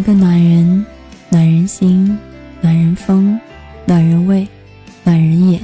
[0.00, 0.86] 一个暖人，
[1.28, 2.18] 暖人心，
[2.62, 3.38] 暖人风，
[3.86, 4.48] 暖人胃，
[5.04, 5.60] 暖人眼，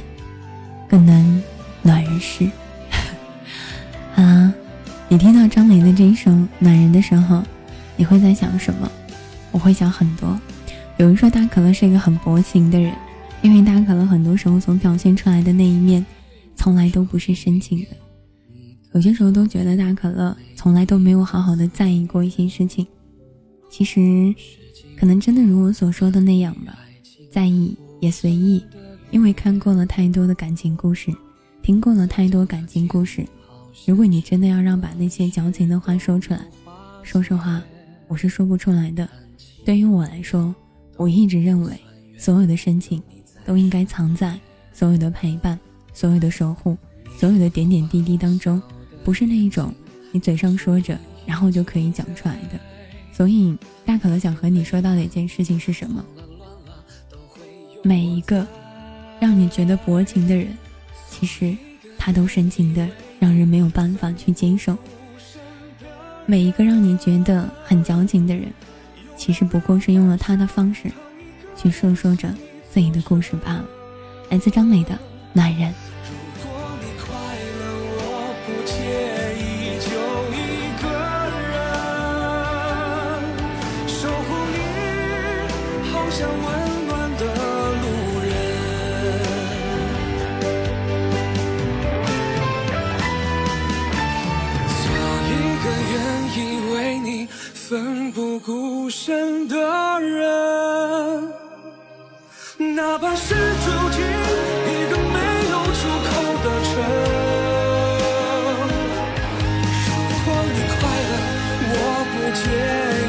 [0.87, 1.41] 更能
[1.81, 2.47] 暖人事。
[4.13, 4.53] 啊，
[5.09, 7.41] 你听到张磊的这一首《暖人》的时候，
[7.95, 8.87] 你会在想什么？
[9.51, 10.39] 我会想很多。
[10.97, 12.93] 有人说大可乐是一个很薄情的人，
[13.41, 16.05] 因为大可乐很多时候所表现出来的那一面，
[16.55, 17.87] 从来都不是深情的。
[18.93, 22.85] 有些时候都觉得大可乐从来都没有好好的在意过一些事情。
[23.77, 24.33] 其实，
[24.99, 26.79] 可能真的如我所说的那样吧，
[27.29, 28.65] 在意也随意，
[29.11, 31.13] 因为看过了太多的感情故事，
[31.61, 33.23] 听过了太多感情故事。
[33.85, 36.39] 如果你真的要让把那些矫情的话说出来，
[37.03, 37.61] 说实话，
[38.07, 39.07] 我是说不出来的。
[39.63, 40.55] 对于我来说，
[40.95, 41.79] 我一直认为，
[42.17, 42.99] 所有的深情
[43.45, 44.39] 都应该藏在
[44.73, 45.59] 所有的陪伴、
[45.93, 46.75] 所有的守护、
[47.15, 48.59] 所有的点点滴滴当中，
[49.03, 49.71] 不是那一种
[50.11, 52.59] 你嘴上说着，然后就可以讲出来的。
[53.17, 56.05] 所以，大可乐想和你说到的一件事情是什么？
[57.81, 58.45] 每一个
[59.19, 60.55] 让你觉得薄情的人，
[61.09, 61.57] 其实
[61.97, 62.87] 他都深情的，
[63.19, 64.77] 让人没有办法去接受。
[66.27, 68.53] 每一个让你觉得很矫情的人，
[69.17, 70.91] 其实不过是用了他的方式，
[71.55, 72.31] 去诉说着
[72.69, 73.65] 自己的故事罢了。
[74.29, 74.93] 来自张磊的
[75.33, 75.71] 《暖人》。
[98.87, 101.29] 不顾身的人。
[102.73, 105.19] 哪怕是住进一个没
[105.51, 106.09] 有出口
[106.41, 106.71] 的城。
[110.07, 111.11] 如果你快乐，
[111.73, 111.75] 我
[112.13, 112.39] 不介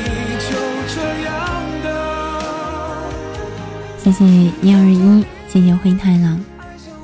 [0.02, 0.04] 意，
[0.48, 0.50] 就
[0.92, 1.30] 这样
[1.84, 1.86] 的。
[4.02, 4.18] 谢谢
[4.60, 6.44] 一二一，谢谢灰太狼。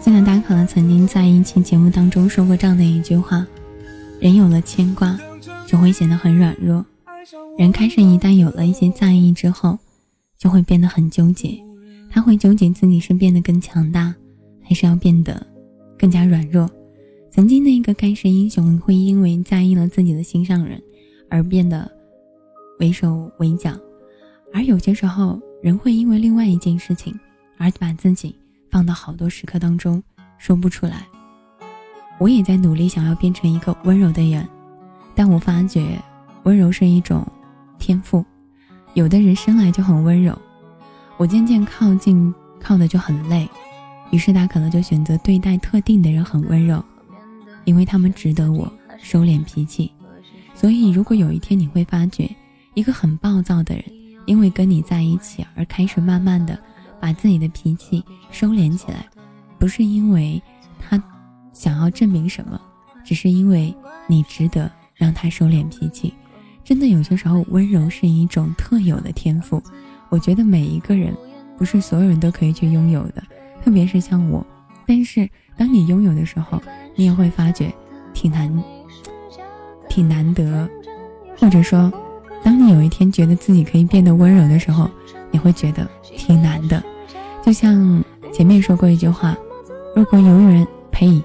[0.00, 3.46] 记得大可乐曾经在一期节目当中说过这样的一句话：
[4.18, 5.16] 人有了牵挂，
[5.64, 6.82] 就会显得很软弱；
[7.56, 9.78] 人开始一旦有了一些在意之后，
[10.36, 11.56] 就会变得很纠结。
[12.10, 14.12] 他会纠结自己是变得更强大，
[14.60, 15.44] 还是要变得
[15.96, 16.68] 更加软弱。
[17.30, 20.80] 曾经那个盖世英雄会因为在意了自己的心上人
[21.28, 21.88] 而变得
[22.80, 23.72] 畏手畏脚，
[24.52, 27.16] 而有些时候人会因为另外一件事情
[27.56, 28.34] 而把自己
[28.68, 30.02] 放到好多时刻当中
[30.38, 31.06] 说不出来。
[32.18, 34.46] 我也在努力想要变成一个温柔的人，
[35.14, 36.00] 但我发觉
[36.44, 37.26] 温柔是一种
[37.84, 38.24] 天赋，
[38.94, 40.34] 有的人生来就很温柔。
[41.18, 43.46] 我渐渐靠近，靠的就很累，
[44.10, 46.82] 于是他可能就选择对待特定的人很温柔，
[47.66, 49.92] 因为他们值得我收敛脾气。
[50.54, 52.26] 所以，如果有一天你会发觉，
[52.72, 53.84] 一个很暴躁的人，
[54.24, 56.58] 因为跟你在一起而开始慢慢的
[56.98, 59.04] 把自己的脾气收敛起来，
[59.58, 60.42] 不是因为
[60.80, 60.98] 他
[61.52, 62.58] 想要证明什么，
[63.04, 66.14] 只是因为你值得让他收敛脾气。
[66.64, 69.62] 真的，有些时候温柔是一种特有的天赋。
[70.08, 71.14] 我觉得每一个人，
[71.58, 73.22] 不是所有人都可以去拥有的，
[73.62, 74.44] 特别是像我。
[74.86, 76.60] 但是当你拥有的时候，
[76.96, 77.72] 你也会发觉
[78.12, 78.50] 挺难，
[79.88, 80.68] 挺难得。
[81.38, 81.92] 或者说，
[82.42, 84.88] 当你有一天觉得自己可以变得温柔的时候，
[85.30, 86.82] 你会觉得挺难的。
[87.44, 89.36] 就像前面说过一句话：
[89.94, 91.22] 如果有人呸，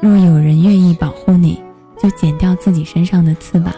[0.00, 1.58] 若有人愿意保护你，
[2.02, 3.72] 就剪掉自己身上的刺吧；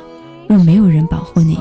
[0.50, 1.56] 若没有人保护你，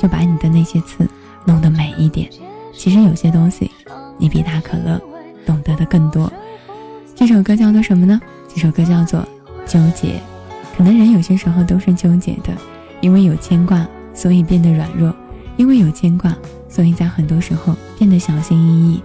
[0.00, 1.06] 就把你的那些刺。
[1.44, 2.30] 弄得美一点。
[2.72, 3.70] 其实有些东西，
[4.16, 4.98] 你比大可乐
[5.44, 6.32] 懂得的更多。
[7.14, 8.18] 这首歌叫做什么呢？
[8.48, 9.20] 这首歌叫做
[9.66, 10.14] 《纠结》。
[10.74, 12.56] 可能人有些时候都是纠结的，
[13.02, 15.12] 因为有牵挂，所以变得软弱；
[15.58, 16.34] 因为有牵挂，
[16.70, 19.02] 所以在很多时候变得小心翼翼。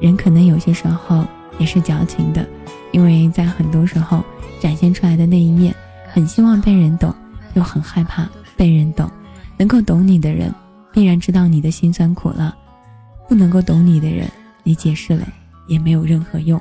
[0.00, 1.24] 人可能有些时候
[1.58, 2.44] 也是矫情的，
[2.90, 4.24] 因为在很多时候
[4.58, 5.72] 展现出来的那一面，
[6.12, 7.14] 很希望被人懂，
[7.52, 9.10] 又很害怕被人懂。
[9.56, 10.52] 能够懂你的人，
[10.92, 12.52] 必然知道你的辛酸苦辣；
[13.28, 14.28] 不能够懂你的人，
[14.62, 15.26] 你解释了
[15.68, 16.60] 也没有任何用。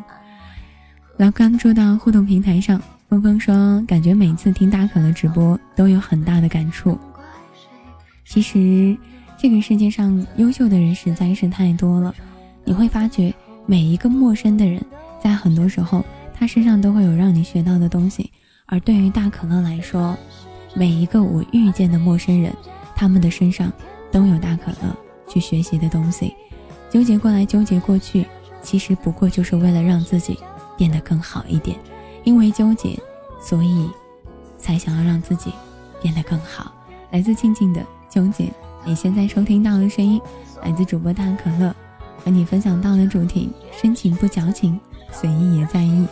[1.18, 2.82] 老关注到互动平台上。
[3.10, 6.98] 峰峰说：“感觉每次听大可乐直播都有很大的感触。
[8.26, 8.98] 其实，
[9.38, 12.12] 这个世界上优秀的人实在是太多了。
[12.64, 13.32] 你会发觉，
[13.68, 14.84] 每一个陌生的人，
[15.22, 16.04] 在很多时候，
[16.34, 18.32] 他身上都会有让你学到的东西。
[18.66, 20.18] 而对于大可乐来说，
[20.74, 22.54] 每一个我遇见的陌生人，
[22.96, 23.72] 他们的身上
[24.12, 24.96] 都有大可乐
[25.28, 26.34] 去学习的东西。
[26.90, 28.26] 纠结过来，纠结过去，
[28.62, 30.38] 其实不过就是为了让自己
[30.78, 31.78] 变得更好一点。”
[32.24, 32.98] 因为纠结，
[33.42, 33.90] 所以
[34.58, 35.52] 才想要让自己
[36.02, 36.72] 变得更好。
[37.12, 38.50] 来自静静的纠结，
[38.86, 40.22] 你现在收听到的声音，
[40.64, 41.76] 来自主播大可乐，
[42.24, 44.80] 和你分享到的主题：深情不矫情，
[45.12, 46.08] 随意也在意。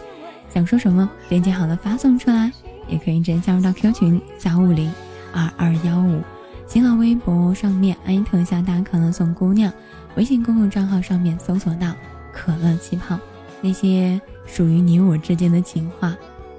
[0.53, 2.51] 想说什么，编辑好了发送出来，
[2.91, 4.93] 也可以直接加入到 Q 群三五零
[5.33, 6.21] 二二幺五，
[6.67, 9.73] 新浪微博上面艾特一下大可乐送姑娘，
[10.15, 11.91] 微信公共账号上面搜索到
[12.31, 13.17] 可乐气泡，
[13.61, 14.21] 那些。
[14.47, 16.13] 属于你我之间的情话，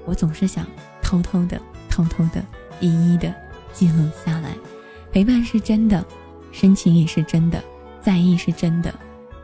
[0.05, 0.65] 我总是想
[1.03, 2.43] 偷偷的、偷偷的、
[2.79, 3.31] 一一的
[3.71, 4.55] 记录下来。
[5.11, 6.03] 陪伴是真的，
[6.51, 7.61] 深情也是真的，
[8.01, 8.91] 在意是真的，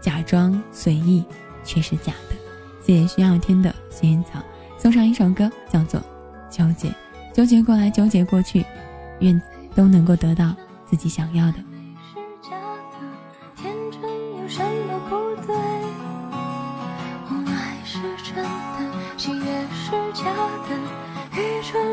[0.02, 1.24] 假装随意
[1.64, 2.36] 却是假的。
[2.82, 4.42] 谢谢需要天的薰衣草，
[4.78, 6.00] 送上一首歌，叫做
[6.50, 6.90] 《纠结》，
[7.34, 8.66] 纠结过来，纠结过去，
[9.20, 9.42] 愿
[9.76, 10.54] 都能够得到
[10.86, 11.60] 自己想要的。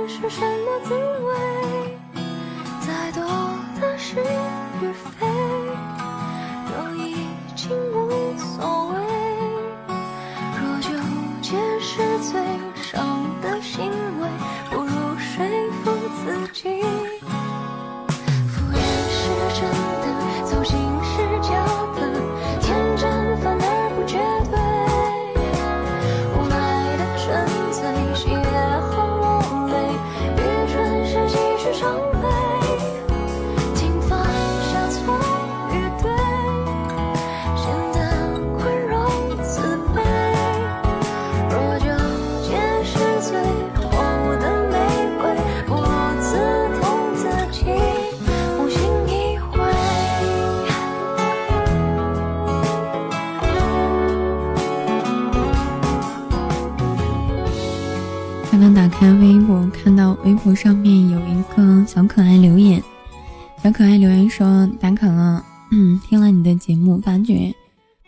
[0.08, 1.98] 是什么滋味？
[2.80, 3.22] 再多
[3.78, 4.16] 的是
[58.98, 62.82] 开微博看到微博上面有一个小可爱留言，
[63.62, 67.54] 小可爱留言说：“打卡了，嗯， 听了你的节目，发觉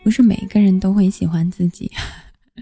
[0.03, 1.91] 不是每个人都会喜欢自己。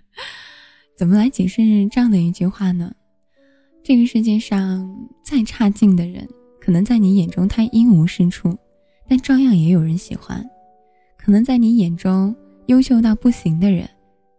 [0.97, 2.93] 怎么来解释这样的一句话呢？
[3.81, 6.27] 这个世界上再差劲的人，
[6.59, 8.57] 可能在你眼中他一无是处，
[9.07, 10.43] 但照样也有人喜欢；
[11.17, 13.89] 可能在你眼中优秀到不行的人，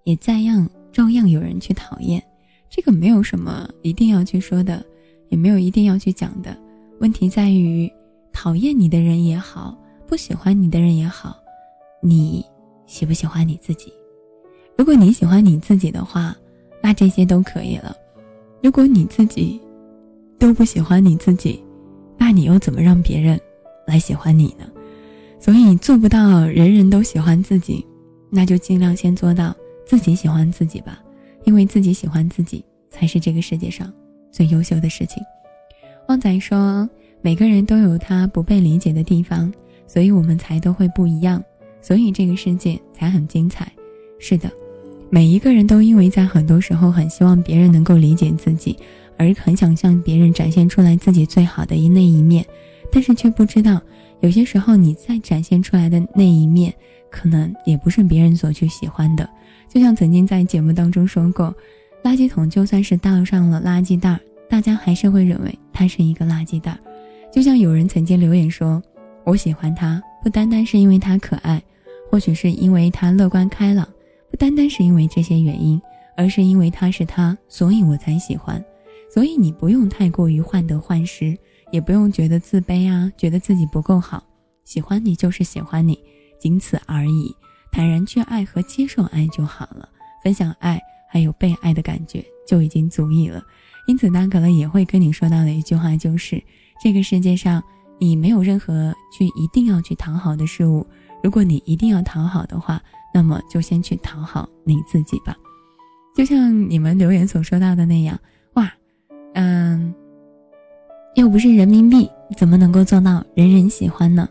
[0.04, 2.22] 也照样照样有人去讨厌。”
[2.70, 4.84] 这个没有什么一定要去说的，
[5.28, 6.56] 也没有一定要去讲的。
[7.00, 7.90] 问题在于，
[8.32, 11.36] 讨厌你的人也好，不喜欢你的人也好，
[12.02, 12.44] 你
[12.86, 13.92] 喜不喜欢你自己？
[14.76, 16.36] 如果你喜欢你自己的话，
[16.82, 17.96] 那这些都可以了。
[18.62, 19.60] 如果你自己
[20.38, 21.62] 都不喜欢你自己，
[22.16, 23.40] 那你又怎么让别人
[23.86, 24.68] 来喜欢你呢？
[25.40, 27.84] 所以做不到人人都喜欢自己，
[28.30, 29.54] 那就尽量先做到
[29.86, 31.00] 自己喜欢自己吧。
[31.44, 33.92] 因为自己喜欢自己，才是这个世界上
[34.30, 35.22] 最优秀的事情。
[36.08, 36.88] 旺仔说
[37.20, 39.52] ：“每个人都有他不被理解的地方，
[39.86, 41.42] 所以我们才都会不一样，
[41.80, 43.70] 所以这个世界才很精彩。”
[44.18, 44.50] 是的，
[45.10, 48.76] 每一个人都因为在很多时候很希望别人能够理解自己，
[49.16, 52.44] 而很想向别人展现出来自己最好的一那一面，
[52.90, 53.80] 但是却不知道，
[54.20, 56.72] 有些时候你再展现出来的那一面，
[57.10, 59.28] 可能也不是别人所去喜欢的。
[59.68, 61.54] 就像曾经在节目当中说过，
[62.02, 66.78] 垃圾桶就算是倒上了垃圾袋，大家还是会认为它是一个垃圾袋。
[67.30, 68.82] 就像有人曾经留言说
[69.24, 71.62] ：“我喜欢他，不单单是因为他可爱，
[72.10, 73.86] 或许是因为他乐观开朗，
[74.30, 75.80] 不单单是因为这些原因，
[76.16, 78.64] 而是因为他是他，所以我才喜欢。
[79.12, 81.36] 所以你不用太过于患得患失，
[81.70, 84.22] 也不用觉得自卑啊，觉得自己不够好。
[84.64, 85.98] 喜欢你就是喜欢你，
[86.38, 87.34] 仅此而已。
[87.70, 89.88] 坦然去爱和接受爱就好了，
[90.22, 93.42] 分享爱还有被爱的感觉就已经足以了。
[93.86, 96.42] 因此，大可乐也会跟你说到的一句话就是：
[96.82, 97.62] 这个世界上
[97.98, 100.86] 你没有任何去一定要去讨好的事物。
[101.22, 102.80] 如果你一定要讨好的话，
[103.14, 105.36] 那么就先去讨好你自己吧。
[106.14, 108.18] 就像你们留言所说到的那样，
[108.54, 108.70] 哇，
[109.34, 109.94] 嗯，
[111.14, 114.28] 又不是人民币，怎么能够做到人人喜欢呢？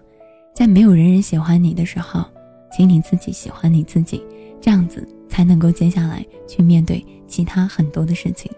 [0.53, 2.23] 在没有人人喜欢你的时候。
[2.77, 4.21] 请你自己喜欢你自己，
[4.61, 8.51] 这样子才能够接下来去面对其他很多的事情。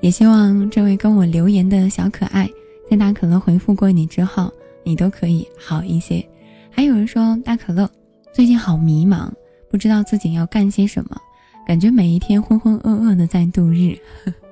[0.00, 2.50] 也希望这位跟我留言的小可爱，
[2.90, 6.28] 在大可乐回复过你之后，你都可以好一些。
[6.72, 7.88] 还有人说大可乐
[8.32, 9.30] 最近好迷茫，
[9.70, 11.16] 不知道自己要干些什么，
[11.64, 13.96] 感觉每一天浑浑噩噩的在度日。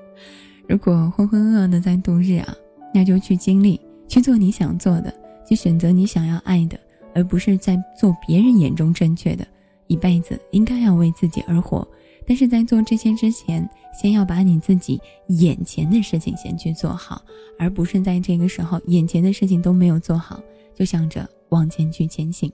[0.69, 2.55] 如果浑浑噩噩的在度日啊，
[2.95, 5.13] 那就去经历，去做你想做的，
[5.49, 6.79] 去选择你想要爱的。
[7.15, 9.47] 而不是在做别人眼中正确的，
[9.87, 11.87] 一辈子应该要为自己而活。
[12.27, 17.23] 但是在做这些之前，先要把你自己眼前的事情先去做好，
[17.59, 20.43] 而不是在这个时候眼前的事情都没有做好，
[20.75, 22.51] 就想着往前去前行。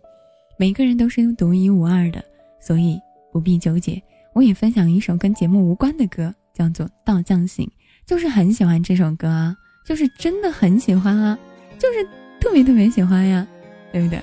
[0.59, 2.23] 每个人都是独一无二的，
[2.61, 3.01] 所以
[3.33, 4.03] 不必纠结。
[4.35, 7.65] 我也分享一首跟节目无关的歌，叫做《道将行》，
[8.07, 9.57] 就是很喜欢这首歌啊，
[9.87, 11.39] 就是真的很喜欢啊，
[11.79, 12.05] 就是
[12.41, 13.47] 特别特别喜欢呀，
[13.93, 14.21] 对不对？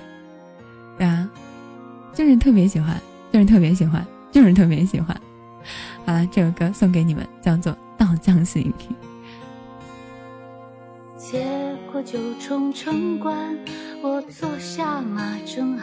[0.98, 1.30] 对啊，
[2.14, 3.00] 就是特别喜欢，
[3.32, 5.16] 就是特别喜欢，就是特别喜欢。
[6.06, 8.74] 好了，这首歌送给你们，叫做《道将行》。
[11.18, 11.46] 接
[11.92, 13.58] 过九重城关，
[14.02, 15.82] 我坐下马正酣，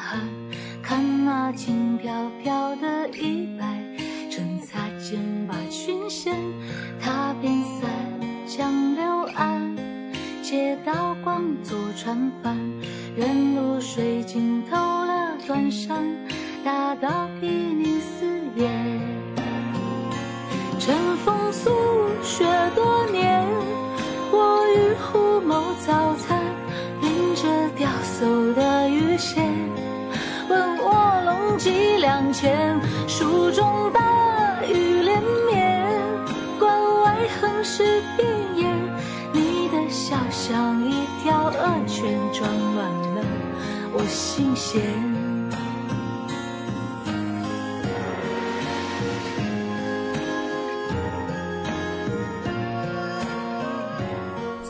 [0.82, 3.78] 看那轻飘飘的衣摆，
[4.30, 6.34] 趁擦肩把裙掀，
[7.00, 7.90] 踏遍三
[8.46, 9.04] 江六
[9.34, 9.76] 岸，
[10.42, 12.56] 借刀光做船帆，
[13.16, 14.53] 远路水尽
[15.46, 15.54] 头。
[15.54, 16.02] 断山，
[16.64, 18.26] 大道睥睨四
[18.56, 18.66] 野。
[20.78, 21.70] 尘风宿
[22.22, 23.46] 雪多年，
[24.32, 26.42] 我与虎谋早餐，
[27.02, 27.42] 拎着
[27.76, 29.46] 钓叟的鱼线，
[30.48, 32.80] 问卧龙几两钱？
[33.06, 35.86] 蜀中大雨连绵，
[36.58, 38.26] 关外横尸遍
[38.56, 38.66] 野。
[39.32, 43.24] 你的笑像一条恶犬，撞乱了
[43.92, 45.13] 我心弦。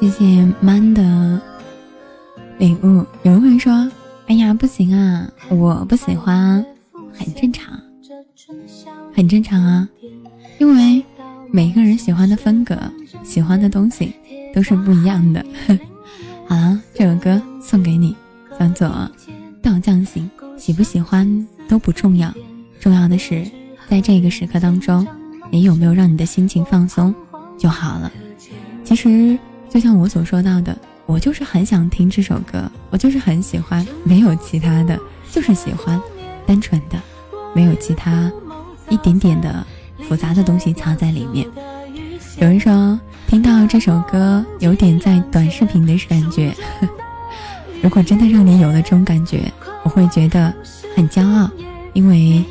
[0.05, 1.41] 谢谢 man 的
[2.59, 3.07] 礼物。
[3.23, 3.91] 有人会说
[4.29, 6.63] ：“哎呀，不行啊，我不喜欢，
[7.11, 7.81] 很正常，
[9.15, 9.89] 很正常啊，
[10.59, 11.03] 因为
[11.51, 12.77] 每个人喜欢的风格、
[13.23, 14.13] 喜欢的东西
[14.55, 15.43] 都是不一样的。
[16.47, 18.15] ”好了，这首歌送给你，
[18.61, 18.89] 叫做
[19.63, 22.31] 《道将行》，喜不喜欢都不重要，
[22.79, 23.43] 重要的是
[23.89, 25.07] 在这个时刻当中，
[25.51, 27.15] 你有没有让你的心情放松
[27.57, 28.13] 就好了。
[28.85, 29.39] 其实。
[29.75, 34.97] 就像我所说到的，我就是很想听这首歌，我就是很喜欢，没有其他的，
[35.33, 36.01] 就是喜欢，
[36.47, 36.97] 单纯的，
[37.53, 38.31] 没有其他
[38.89, 39.67] 一点点的
[40.09, 41.45] 复杂的东西藏在里面。
[42.39, 42.97] 有人说
[43.27, 46.55] 听到这首歌有点在短视频的感觉，
[47.83, 49.53] 如果真的让你有了这种感觉，
[49.83, 50.55] 我会觉得
[50.95, 51.51] 很骄傲，
[51.95, 52.45] 因为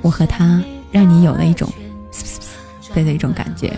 [0.00, 1.68] 我和他让你有了一种
[2.94, 3.76] 对的那种感觉。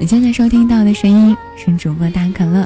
[0.00, 2.64] 你现在收听到的声音是主播大可乐，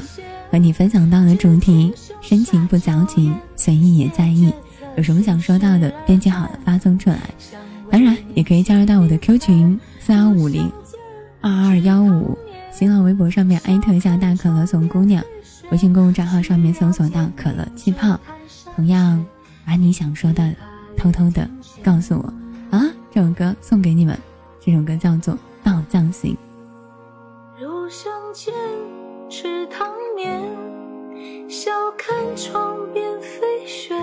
[0.51, 4.53] 和你分享到的主题：深情不矫情，随意也在意。
[4.95, 7.17] 有什么想说到的，编辑好了发送出来。
[7.89, 10.71] 当然，也可以加入到我的 Q 群四幺五零
[11.41, 12.37] 二二幺五，
[12.71, 15.23] 新浪微博上面艾特一下大可乐送姑娘，
[15.71, 18.19] 微信公众账号上面搜索到可乐气泡，
[18.75, 19.25] 同样
[19.65, 20.53] 把你想说的
[20.95, 21.49] 偷偷的
[21.83, 22.77] 告诉我。
[22.77, 24.15] 啊，这首歌送给你们，
[24.63, 26.31] 这首歌叫做《道将行》。
[27.89, 28.53] 相见
[29.29, 30.41] 池塘面，
[31.49, 33.95] 笑看窗边飞雪，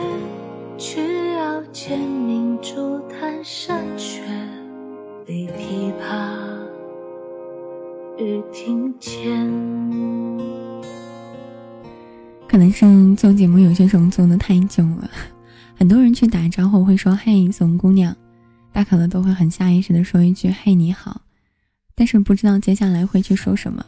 [0.79, 4.23] 却要见明珠弹山雀，
[5.27, 6.29] 立琵琶
[8.19, 9.49] 雨庭前。
[12.49, 15.11] 可能是做节目有些时候做的太久了，
[15.77, 18.15] 很多人去打招呼会说“嘿，怂姑娘”，
[18.73, 21.21] 大可乐都会很下意识的说一句“嘿，你好”。
[22.01, 23.85] 但是不知道接下来会去说什么，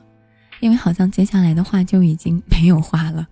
[0.61, 3.27] 因为好像接下来的话就已经没有话了。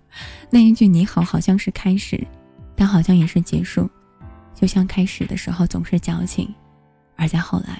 [0.49, 2.19] 那一句你好好像是开始，
[2.75, 3.87] 但好像也是结束。
[4.55, 6.51] 就像开始的时候总是矫情，
[7.15, 7.79] 而在后来，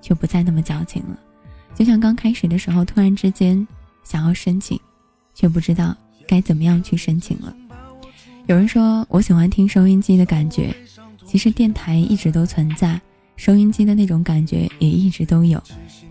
[0.00, 1.18] 却不再那么矫情了。
[1.74, 3.66] 就像刚开始的时候突然之间
[4.04, 4.78] 想要深情，
[5.34, 5.96] 却不知道
[6.28, 7.52] 该怎么样去深情了。
[8.46, 10.72] 有人说我喜欢听收音机的感觉，
[11.26, 13.00] 其实电台一直都存在，
[13.34, 15.60] 收音机的那种感觉也一直都有，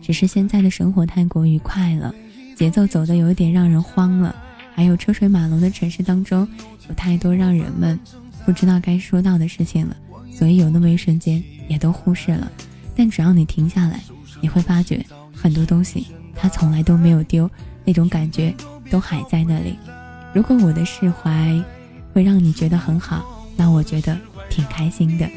[0.09, 2.11] 只是现在的生活太过愉快了，
[2.55, 4.35] 节奏走的有点让人慌了，
[4.73, 6.47] 还有车水马龙的城市当中，
[6.87, 7.99] 有太多让人们
[8.43, 9.95] 不知道该说到的事情了，
[10.33, 12.51] 所以有那么一瞬间也都忽视了。
[12.95, 14.01] 但只要你停下来，
[14.41, 17.47] 你会发觉很多东西它从来都没有丢，
[17.85, 18.51] 那种感觉
[18.89, 19.77] 都还在那里。
[20.33, 21.63] 如果我的释怀。
[22.11, 24.17] 会让你觉得很好，那我觉得
[24.49, 25.29] 挺开心的。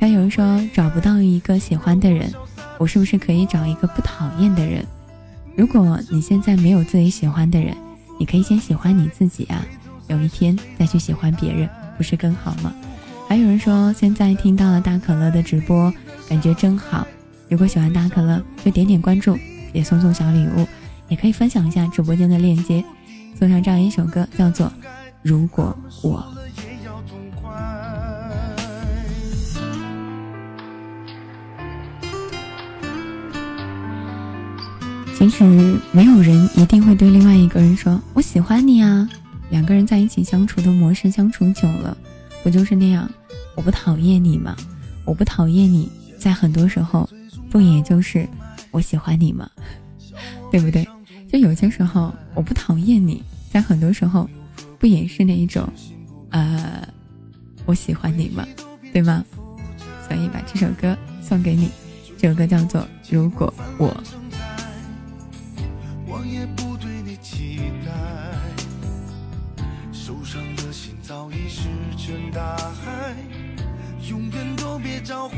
[0.00, 2.32] 该有人说找不到一个喜欢的人，
[2.78, 4.84] 我是不是可以找一个不讨厌的人？
[5.56, 7.76] 如果你现在没有自己喜欢的人，
[8.18, 9.64] 你可以先喜欢你自己啊，
[10.06, 12.72] 有一天再去喜欢别人，不是更好吗？
[13.28, 15.92] 还有人说现在听到了大可乐的直播，
[16.28, 17.06] 感觉真好。
[17.48, 19.36] 如果喜欢大可乐，就点点关注，
[19.72, 20.66] 也送送小礼物，
[21.08, 22.84] 也可以分享一下直播间的链接，
[23.38, 24.72] 送上这样一首歌，叫做。
[25.22, 26.24] 如果我
[35.18, 35.42] 其实
[35.90, 39.10] 没有人一定会对另外一个人说“我喜欢你啊”。
[39.50, 41.96] 两个人在一起相处的模式，相处久了，
[42.44, 43.10] 不就是那样？
[43.56, 44.56] 我不讨厌你吗？
[45.04, 47.10] 我不讨厌你，在很多时候，
[47.50, 48.28] 不也就是
[48.70, 49.50] 我喜欢你吗？
[50.52, 50.86] 对不对？
[51.28, 54.30] 就有些时候，我不讨厌你，在很多时候。
[54.78, 55.68] 不也是那一种，
[56.30, 56.86] 呃，
[57.66, 58.46] 我喜欢你吗？
[58.92, 59.24] 对吗？
[60.06, 61.68] 所以把这首歌送给你，
[62.16, 63.88] 这首歌叫做《如果我》。
[66.18, 67.92] 我也不对你期待
[69.92, 73.14] 受伤的心早已石沉大海
[74.10, 75.36] 永远都别找回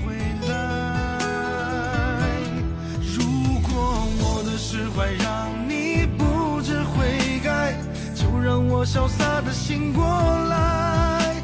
[0.49, 1.19] 来。
[3.03, 7.75] 如果我的释怀让你不知悔改
[8.15, 10.03] 就让我潇洒的醒过
[10.49, 11.35] 来。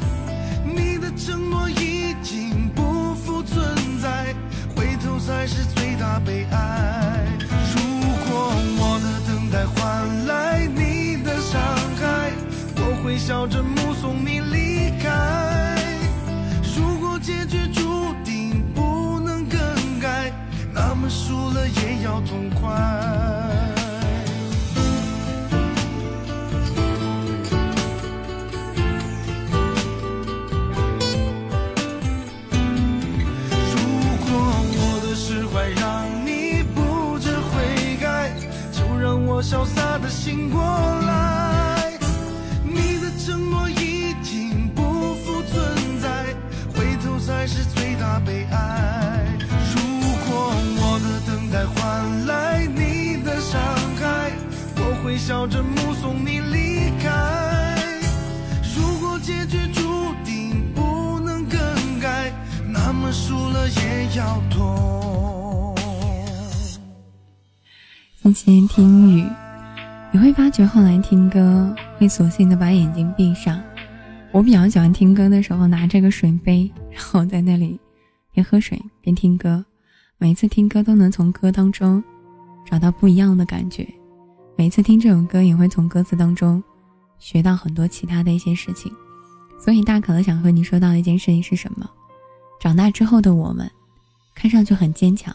[0.65, 4.33] 你的承诺已经不复存在
[4.75, 6.86] 回头才是最大悲哀。
[13.27, 15.75] 笑着目送你离开。
[16.77, 17.81] 如果结局注
[18.23, 19.59] 定不能更
[19.99, 20.31] 改，
[20.73, 22.71] 那么输了也要痛快。
[33.73, 33.77] 如
[34.23, 34.29] 果
[34.79, 35.85] 我的释怀让
[36.25, 38.31] 你不知悔改，
[38.71, 41.06] 就让我潇洒的醒过来，
[55.27, 57.75] 笑着目送你离开。
[58.73, 59.81] 如果结局注
[60.23, 61.59] 定不能更
[61.99, 62.31] 改，
[62.71, 65.75] 那么输了也要痛。
[68.23, 69.29] 轻轻听雨，
[70.13, 73.61] 你会发觉后来听歌会索性的把眼睛闭上。
[74.31, 77.77] 我比较喜欢听歌的时候拿这个水杯，然后在那里
[78.31, 79.65] 边喝水边听歌。
[80.19, 82.01] 每次听歌都能从歌当中
[82.65, 83.85] 找到不一样的感觉，
[84.59, 86.61] 每次听这首歌也会从歌词当中
[87.19, 88.91] 学到很多其他的一些事情。
[89.59, 91.87] 所以大可乐想和你说到的一件事情是什么？
[92.59, 93.69] 长大之后的我们，
[94.33, 95.33] 看上去很坚强。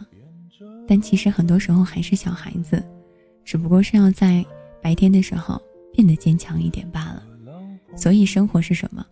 [0.88, 2.84] 但其实很多时候还是小孩子，
[3.44, 4.44] 只不过是要在
[4.82, 5.62] 白天的时候
[5.94, 7.22] 变得坚强一点罢了。
[7.94, 9.06] 所以生活是什么？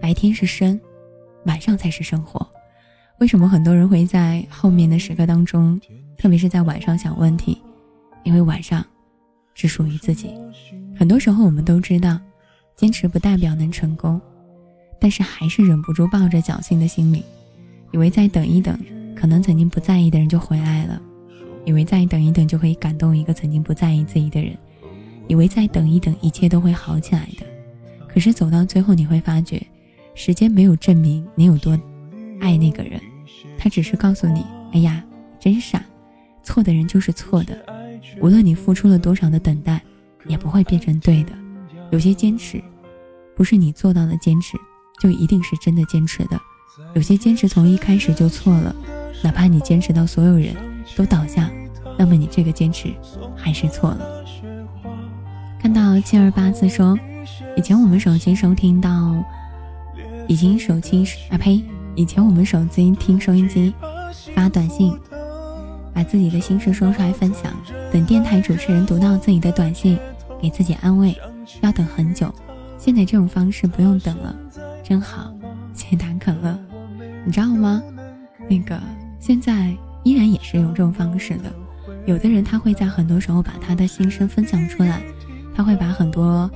[0.00, 0.80] 白天是生，
[1.44, 2.50] 晚上才是生活。
[3.18, 5.78] 为什么很多人会在后面的时刻当中，
[6.16, 7.60] 特别是在晚上想问题？
[8.24, 8.82] 因为晚上
[9.60, 10.30] 是属于自己。
[10.96, 12.18] 很多时候我们都知道，
[12.76, 14.18] 坚持不代表能成功，
[14.98, 17.22] 但是还是忍不住抱着侥幸的心理，
[17.92, 18.78] 以为再等一等，
[19.14, 20.98] 可能曾经不在意的人就回来了。
[21.66, 24.56] 以为再等一等就可以感动一个曾经不在意自己的人，
[25.28, 27.44] 以为再等一等一切都会好起来的，
[28.08, 29.62] 可是走到最后你会发觉，
[30.14, 31.78] 时间没有证明你有多
[32.40, 32.98] 爱那个人，
[33.58, 34.42] 他只是告诉你，
[34.72, 35.04] 哎呀，
[35.38, 35.84] 真傻，
[36.42, 37.62] 错的人就是错的，
[38.20, 39.80] 无论你付出了多少的等待，
[40.26, 41.32] 也不会变成对的。
[41.90, 42.62] 有些坚持，
[43.36, 44.56] 不是你做到的坚持，
[45.00, 46.40] 就一定是真的坚持的。
[46.94, 48.74] 有些坚持从一开始就错了，
[49.22, 50.54] 哪怕你坚持到所有人。
[50.96, 51.48] 都倒下，
[51.96, 52.92] 那么你这个坚持
[53.36, 54.24] 还是错了。
[55.60, 56.98] 看到七二八字说，
[57.56, 59.22] 以前我们手机收听到，
[60.26, 61.62] 已经手机啊呸，
[61.94, 63.72] 以前我们手机听收音机，
[64.34, 64.92] 发短信，
[65.92, 67.52] 把自己的心事说出来分享，
[67.92, 69.98] 等电台主持人读到自己的短信，
[70.40, 71.16] 给自己安慰，
[71.60, 72.32] 要等很久，
[72.78, 74.34] 现在这种方式不用等了，
[74.82, 75.32] 真好。
[75.72, 76.58] 谢谢大可乐，
[77.24, 77.82] 你知道吗？
[78.48, 78.78] 那个
[79.18, 81.50] 现在依然也是用这种方式的。
[82.06, 85.00] 有的人他会在很多时候把他的心声分享出来，
[85.54, 86.50] 他会把很多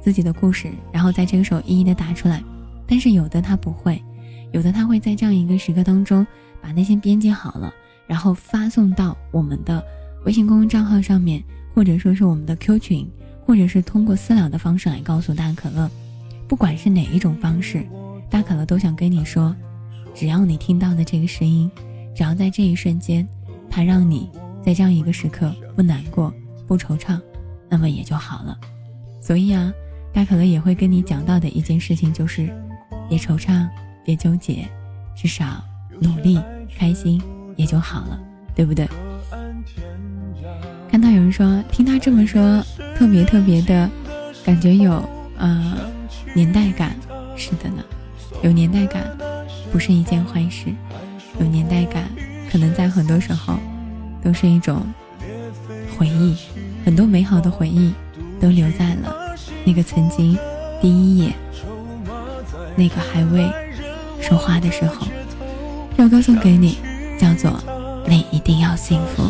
[0.00, 2.42] 自己的故事，然后在这个时候一一的打出来。
[2.86, 4.02] 但是有的他不会，
[4.50, 6.26] 有的他会在这样一个时刻当中
[6.60, 7.72] 把那些编辑好了，
[8.06, 9.84] 然后发送到我们的
[10.24, 11.42] 微信公众账号上面，
[11.74, 13.10] 或者说是我们的 Q 群，
[13.46, 15.90] 或者是通过私聊的方式来告诉大可乐。
[16.46, 17.86] 不管是哪一种方式。
[18.30, 19.54] 大可乐都想跟你说，
[20.12, 21.70] 只要你听到的这个声音，
[22.16, 23.26] 只要在这一瞬间，
[23.70, 24.28] 它让你
[24.60, 26.34] 在这样一个时刻不难过、
[26.66, 27.20] 不惆怅，
[27.68, 28.58] 那么也就好了。
[29.20, 29.72] 所以啊，
[30.12, 32.52] 大可乐也会跟你讲到的一件事情就是，
[33.08, 33.68] 别惆怅，
[34.04, 34.68] 别纠结，
[35.14, 35.62] 至少
[36.00, 36.40] 努力、
[36.76, 37.22] 开心
[37.56, 38.18] 也就好了，
[38.54, 38.88] 对不对？
[40.90, 42.62] 看到有人说，听他这么说，
[42.96, 43.90] 特别特别的
[44.44, 45.02] 感觉有
[45.36, 45.76] 呃
[46.34, 46.94] 年代感，
[47.36, 47.82] 是的呢。
[48.42, 49.02] 有年代感，
[49.72, 50.66] 不是一件坏事。
[51.40, 52.04] 有年代感，
[52.50, 53.58] 可能在很多时候，
[54.22, 54.86] 都是一种
[55.98, 56.36] 回忆。
[56.84, 57.92] 很多美好的回忆，
[58.40, 59.34] 都留在了
[59.64, 60.38] 那个曾经
[60.80, 61.32] 第一眼，
[62.76, 63.50] 那个还未
[64.20, 65.06] 说话的时候。
[65.96, 66.78] 这首歌送给你，
[67.18, 67.50] 叫做
[68.06, 69.22] 《你一定要幸福》。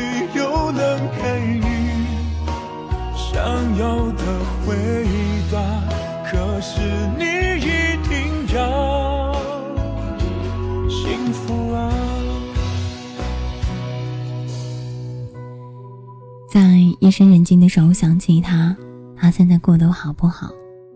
[17.11, 18.73] 夜深人静的时候想起他，
[19.17, 20.49] 他现在过得好不好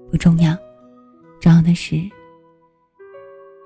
[0.09, 0.55] 不重要，
[1.41, 1.97] 重要的是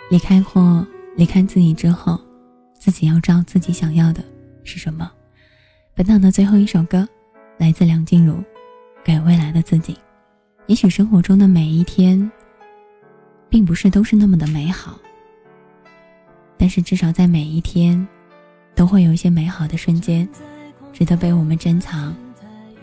[0.09, 0.83] 离开或
[1.15, 2.19] 离开自己之后，
[2.79, 4.23] 自己要知道自己想要的
[4.63, 5.11] 是什么。
[5.93, 7.07] 本档的最后一首歌
[7.59, 8.43] 来自梁静茹。
[9.03, 9.95] 给未来的自己，
[10.67, 12.29] 也许生活中的每一天，
[13.47, 14.99] 并不是都是那么的美好，
[16.57, 18.07] 但是至少在每一天，
[18.75, 20.27] 都会有一些美好的瞬间，
[20.91, 22.13] 值得被我们珍藏，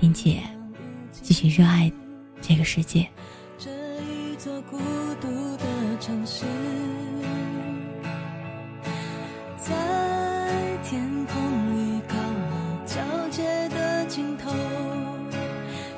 [0.00, 0.40] 并且
[1.10, 1.90] 继续热爱
[2.40, 3.06] 这个世界。
[3.58, 3.70] 这
[4.02, 4.78] 一座孤
[5.20, 5.64] 独的
[6.00, 6.44] 城市。
[9.58, 9.74] 在
[10.88, 11.42] 天空
[11.74, 14.52] 与高楼交界的尽头，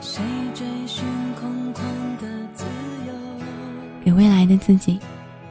[0.01, 0.22] 谁
[0.55, 1.05] 追寻
[1.38, 1.82] 空旷
[2.18, 2.64] 的自
[3.07, 3.12] 由
[4.03, 4.99] 给未来的自己，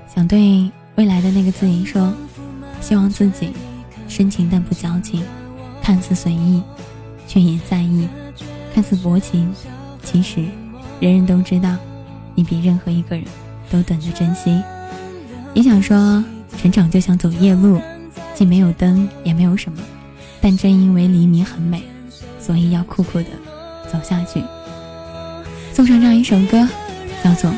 [0.07, 2.11] 想对未来的那个自己说：
[2.81, 3.51] 希望自己
[4.07, 5.23] 深情但不矫情，
[5.83, 6.63] 看似随意，
[7.27, 8.07] 却也在意；
[8.77, 9.51] 看似薄情，
[10.03, 10.39] 其实
[10.99, 11.75] 人人都知道，
[12.35, 13.25] 你比任何一个人
[13.71, 14.61] 都懂得珍惜。
[15.55, 16.23] 也想说，
[16.61, 17.81] 成长就像走夜路，
[18.35, 19.79] 既没有灯，也没有什么，
[20.39, 21.81] 但正因为黎明很美，
[22.39, 23.25] 所以要酷酷的
[23.91, 24.43] 走下去。
[25.73, 26.69] 送上这样一首歌，
[27.23, 27.51] 叫做。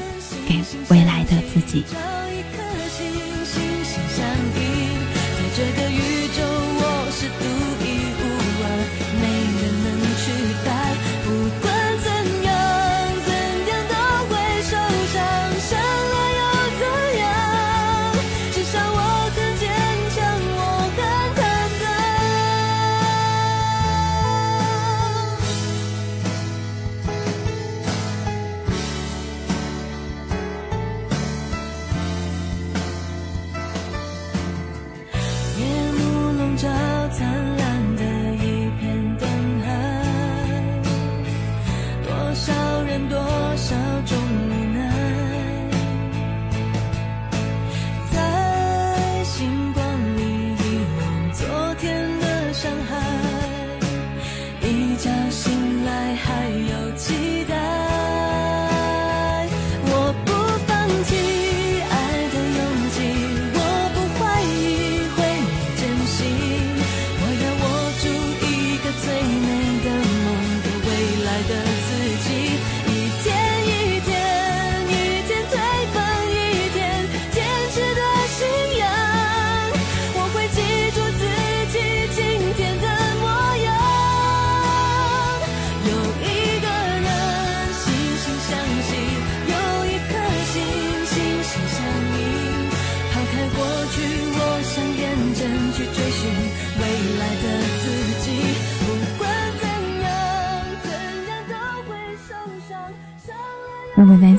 [0.47, 0.57] 给
[0.89, 1.83] 未来的自己。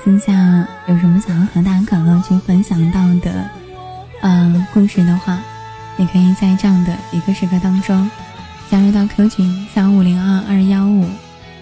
[0.02, 3.50] 私下有什么想要和大可乐去分享到的，
[4.22, 5.38] 呃，故事的话，
[5.98, 8.10] 也可以在这样的一个时刻当中，
[8.70, 11.06] 加入到 Q 群三五零二二幺五，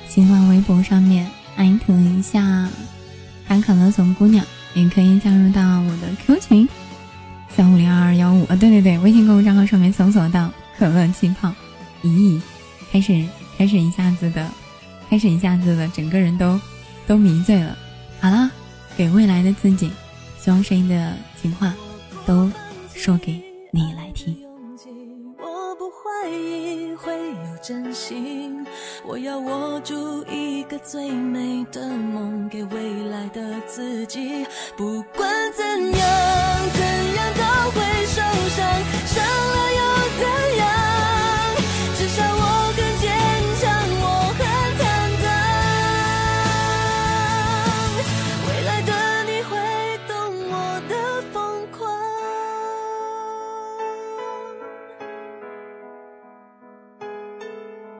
[0.06, 2.68] 新浪微博上面艾特一下
[3.48, 6.68] 大可乐总姑娘，也可以加入到我的 Q 群
[7.48, 11.52] 三五零二二幺五，啊，对对对，微信公众账号上面搜索到可乐气泡，
[12.04, 12.40] 咦，
[12.92, 13.20] 开始
[13.58, 14.48] 开始一下子的，
[15.10, 16.60] 开始一下子的，整个人都
[17.08, 17.76] 都迷醉了。
[18.20, 18.50] 好了，
[18.96, 19.92] 给未来的自己，
[20.40, 21.72] 希望声音的情话
[22.26, 22.50] 都
[22.94, 23.40] 说给
[23.70, 24.36] 你来听。
[25.38, 28.66] 我不怀疑会有真心，
[29.06, 34.44] 我要握住一个最美的梦，给未来的自己。
[34.76, 36.08] 不管怎样。
[36.74, 36.97] 怎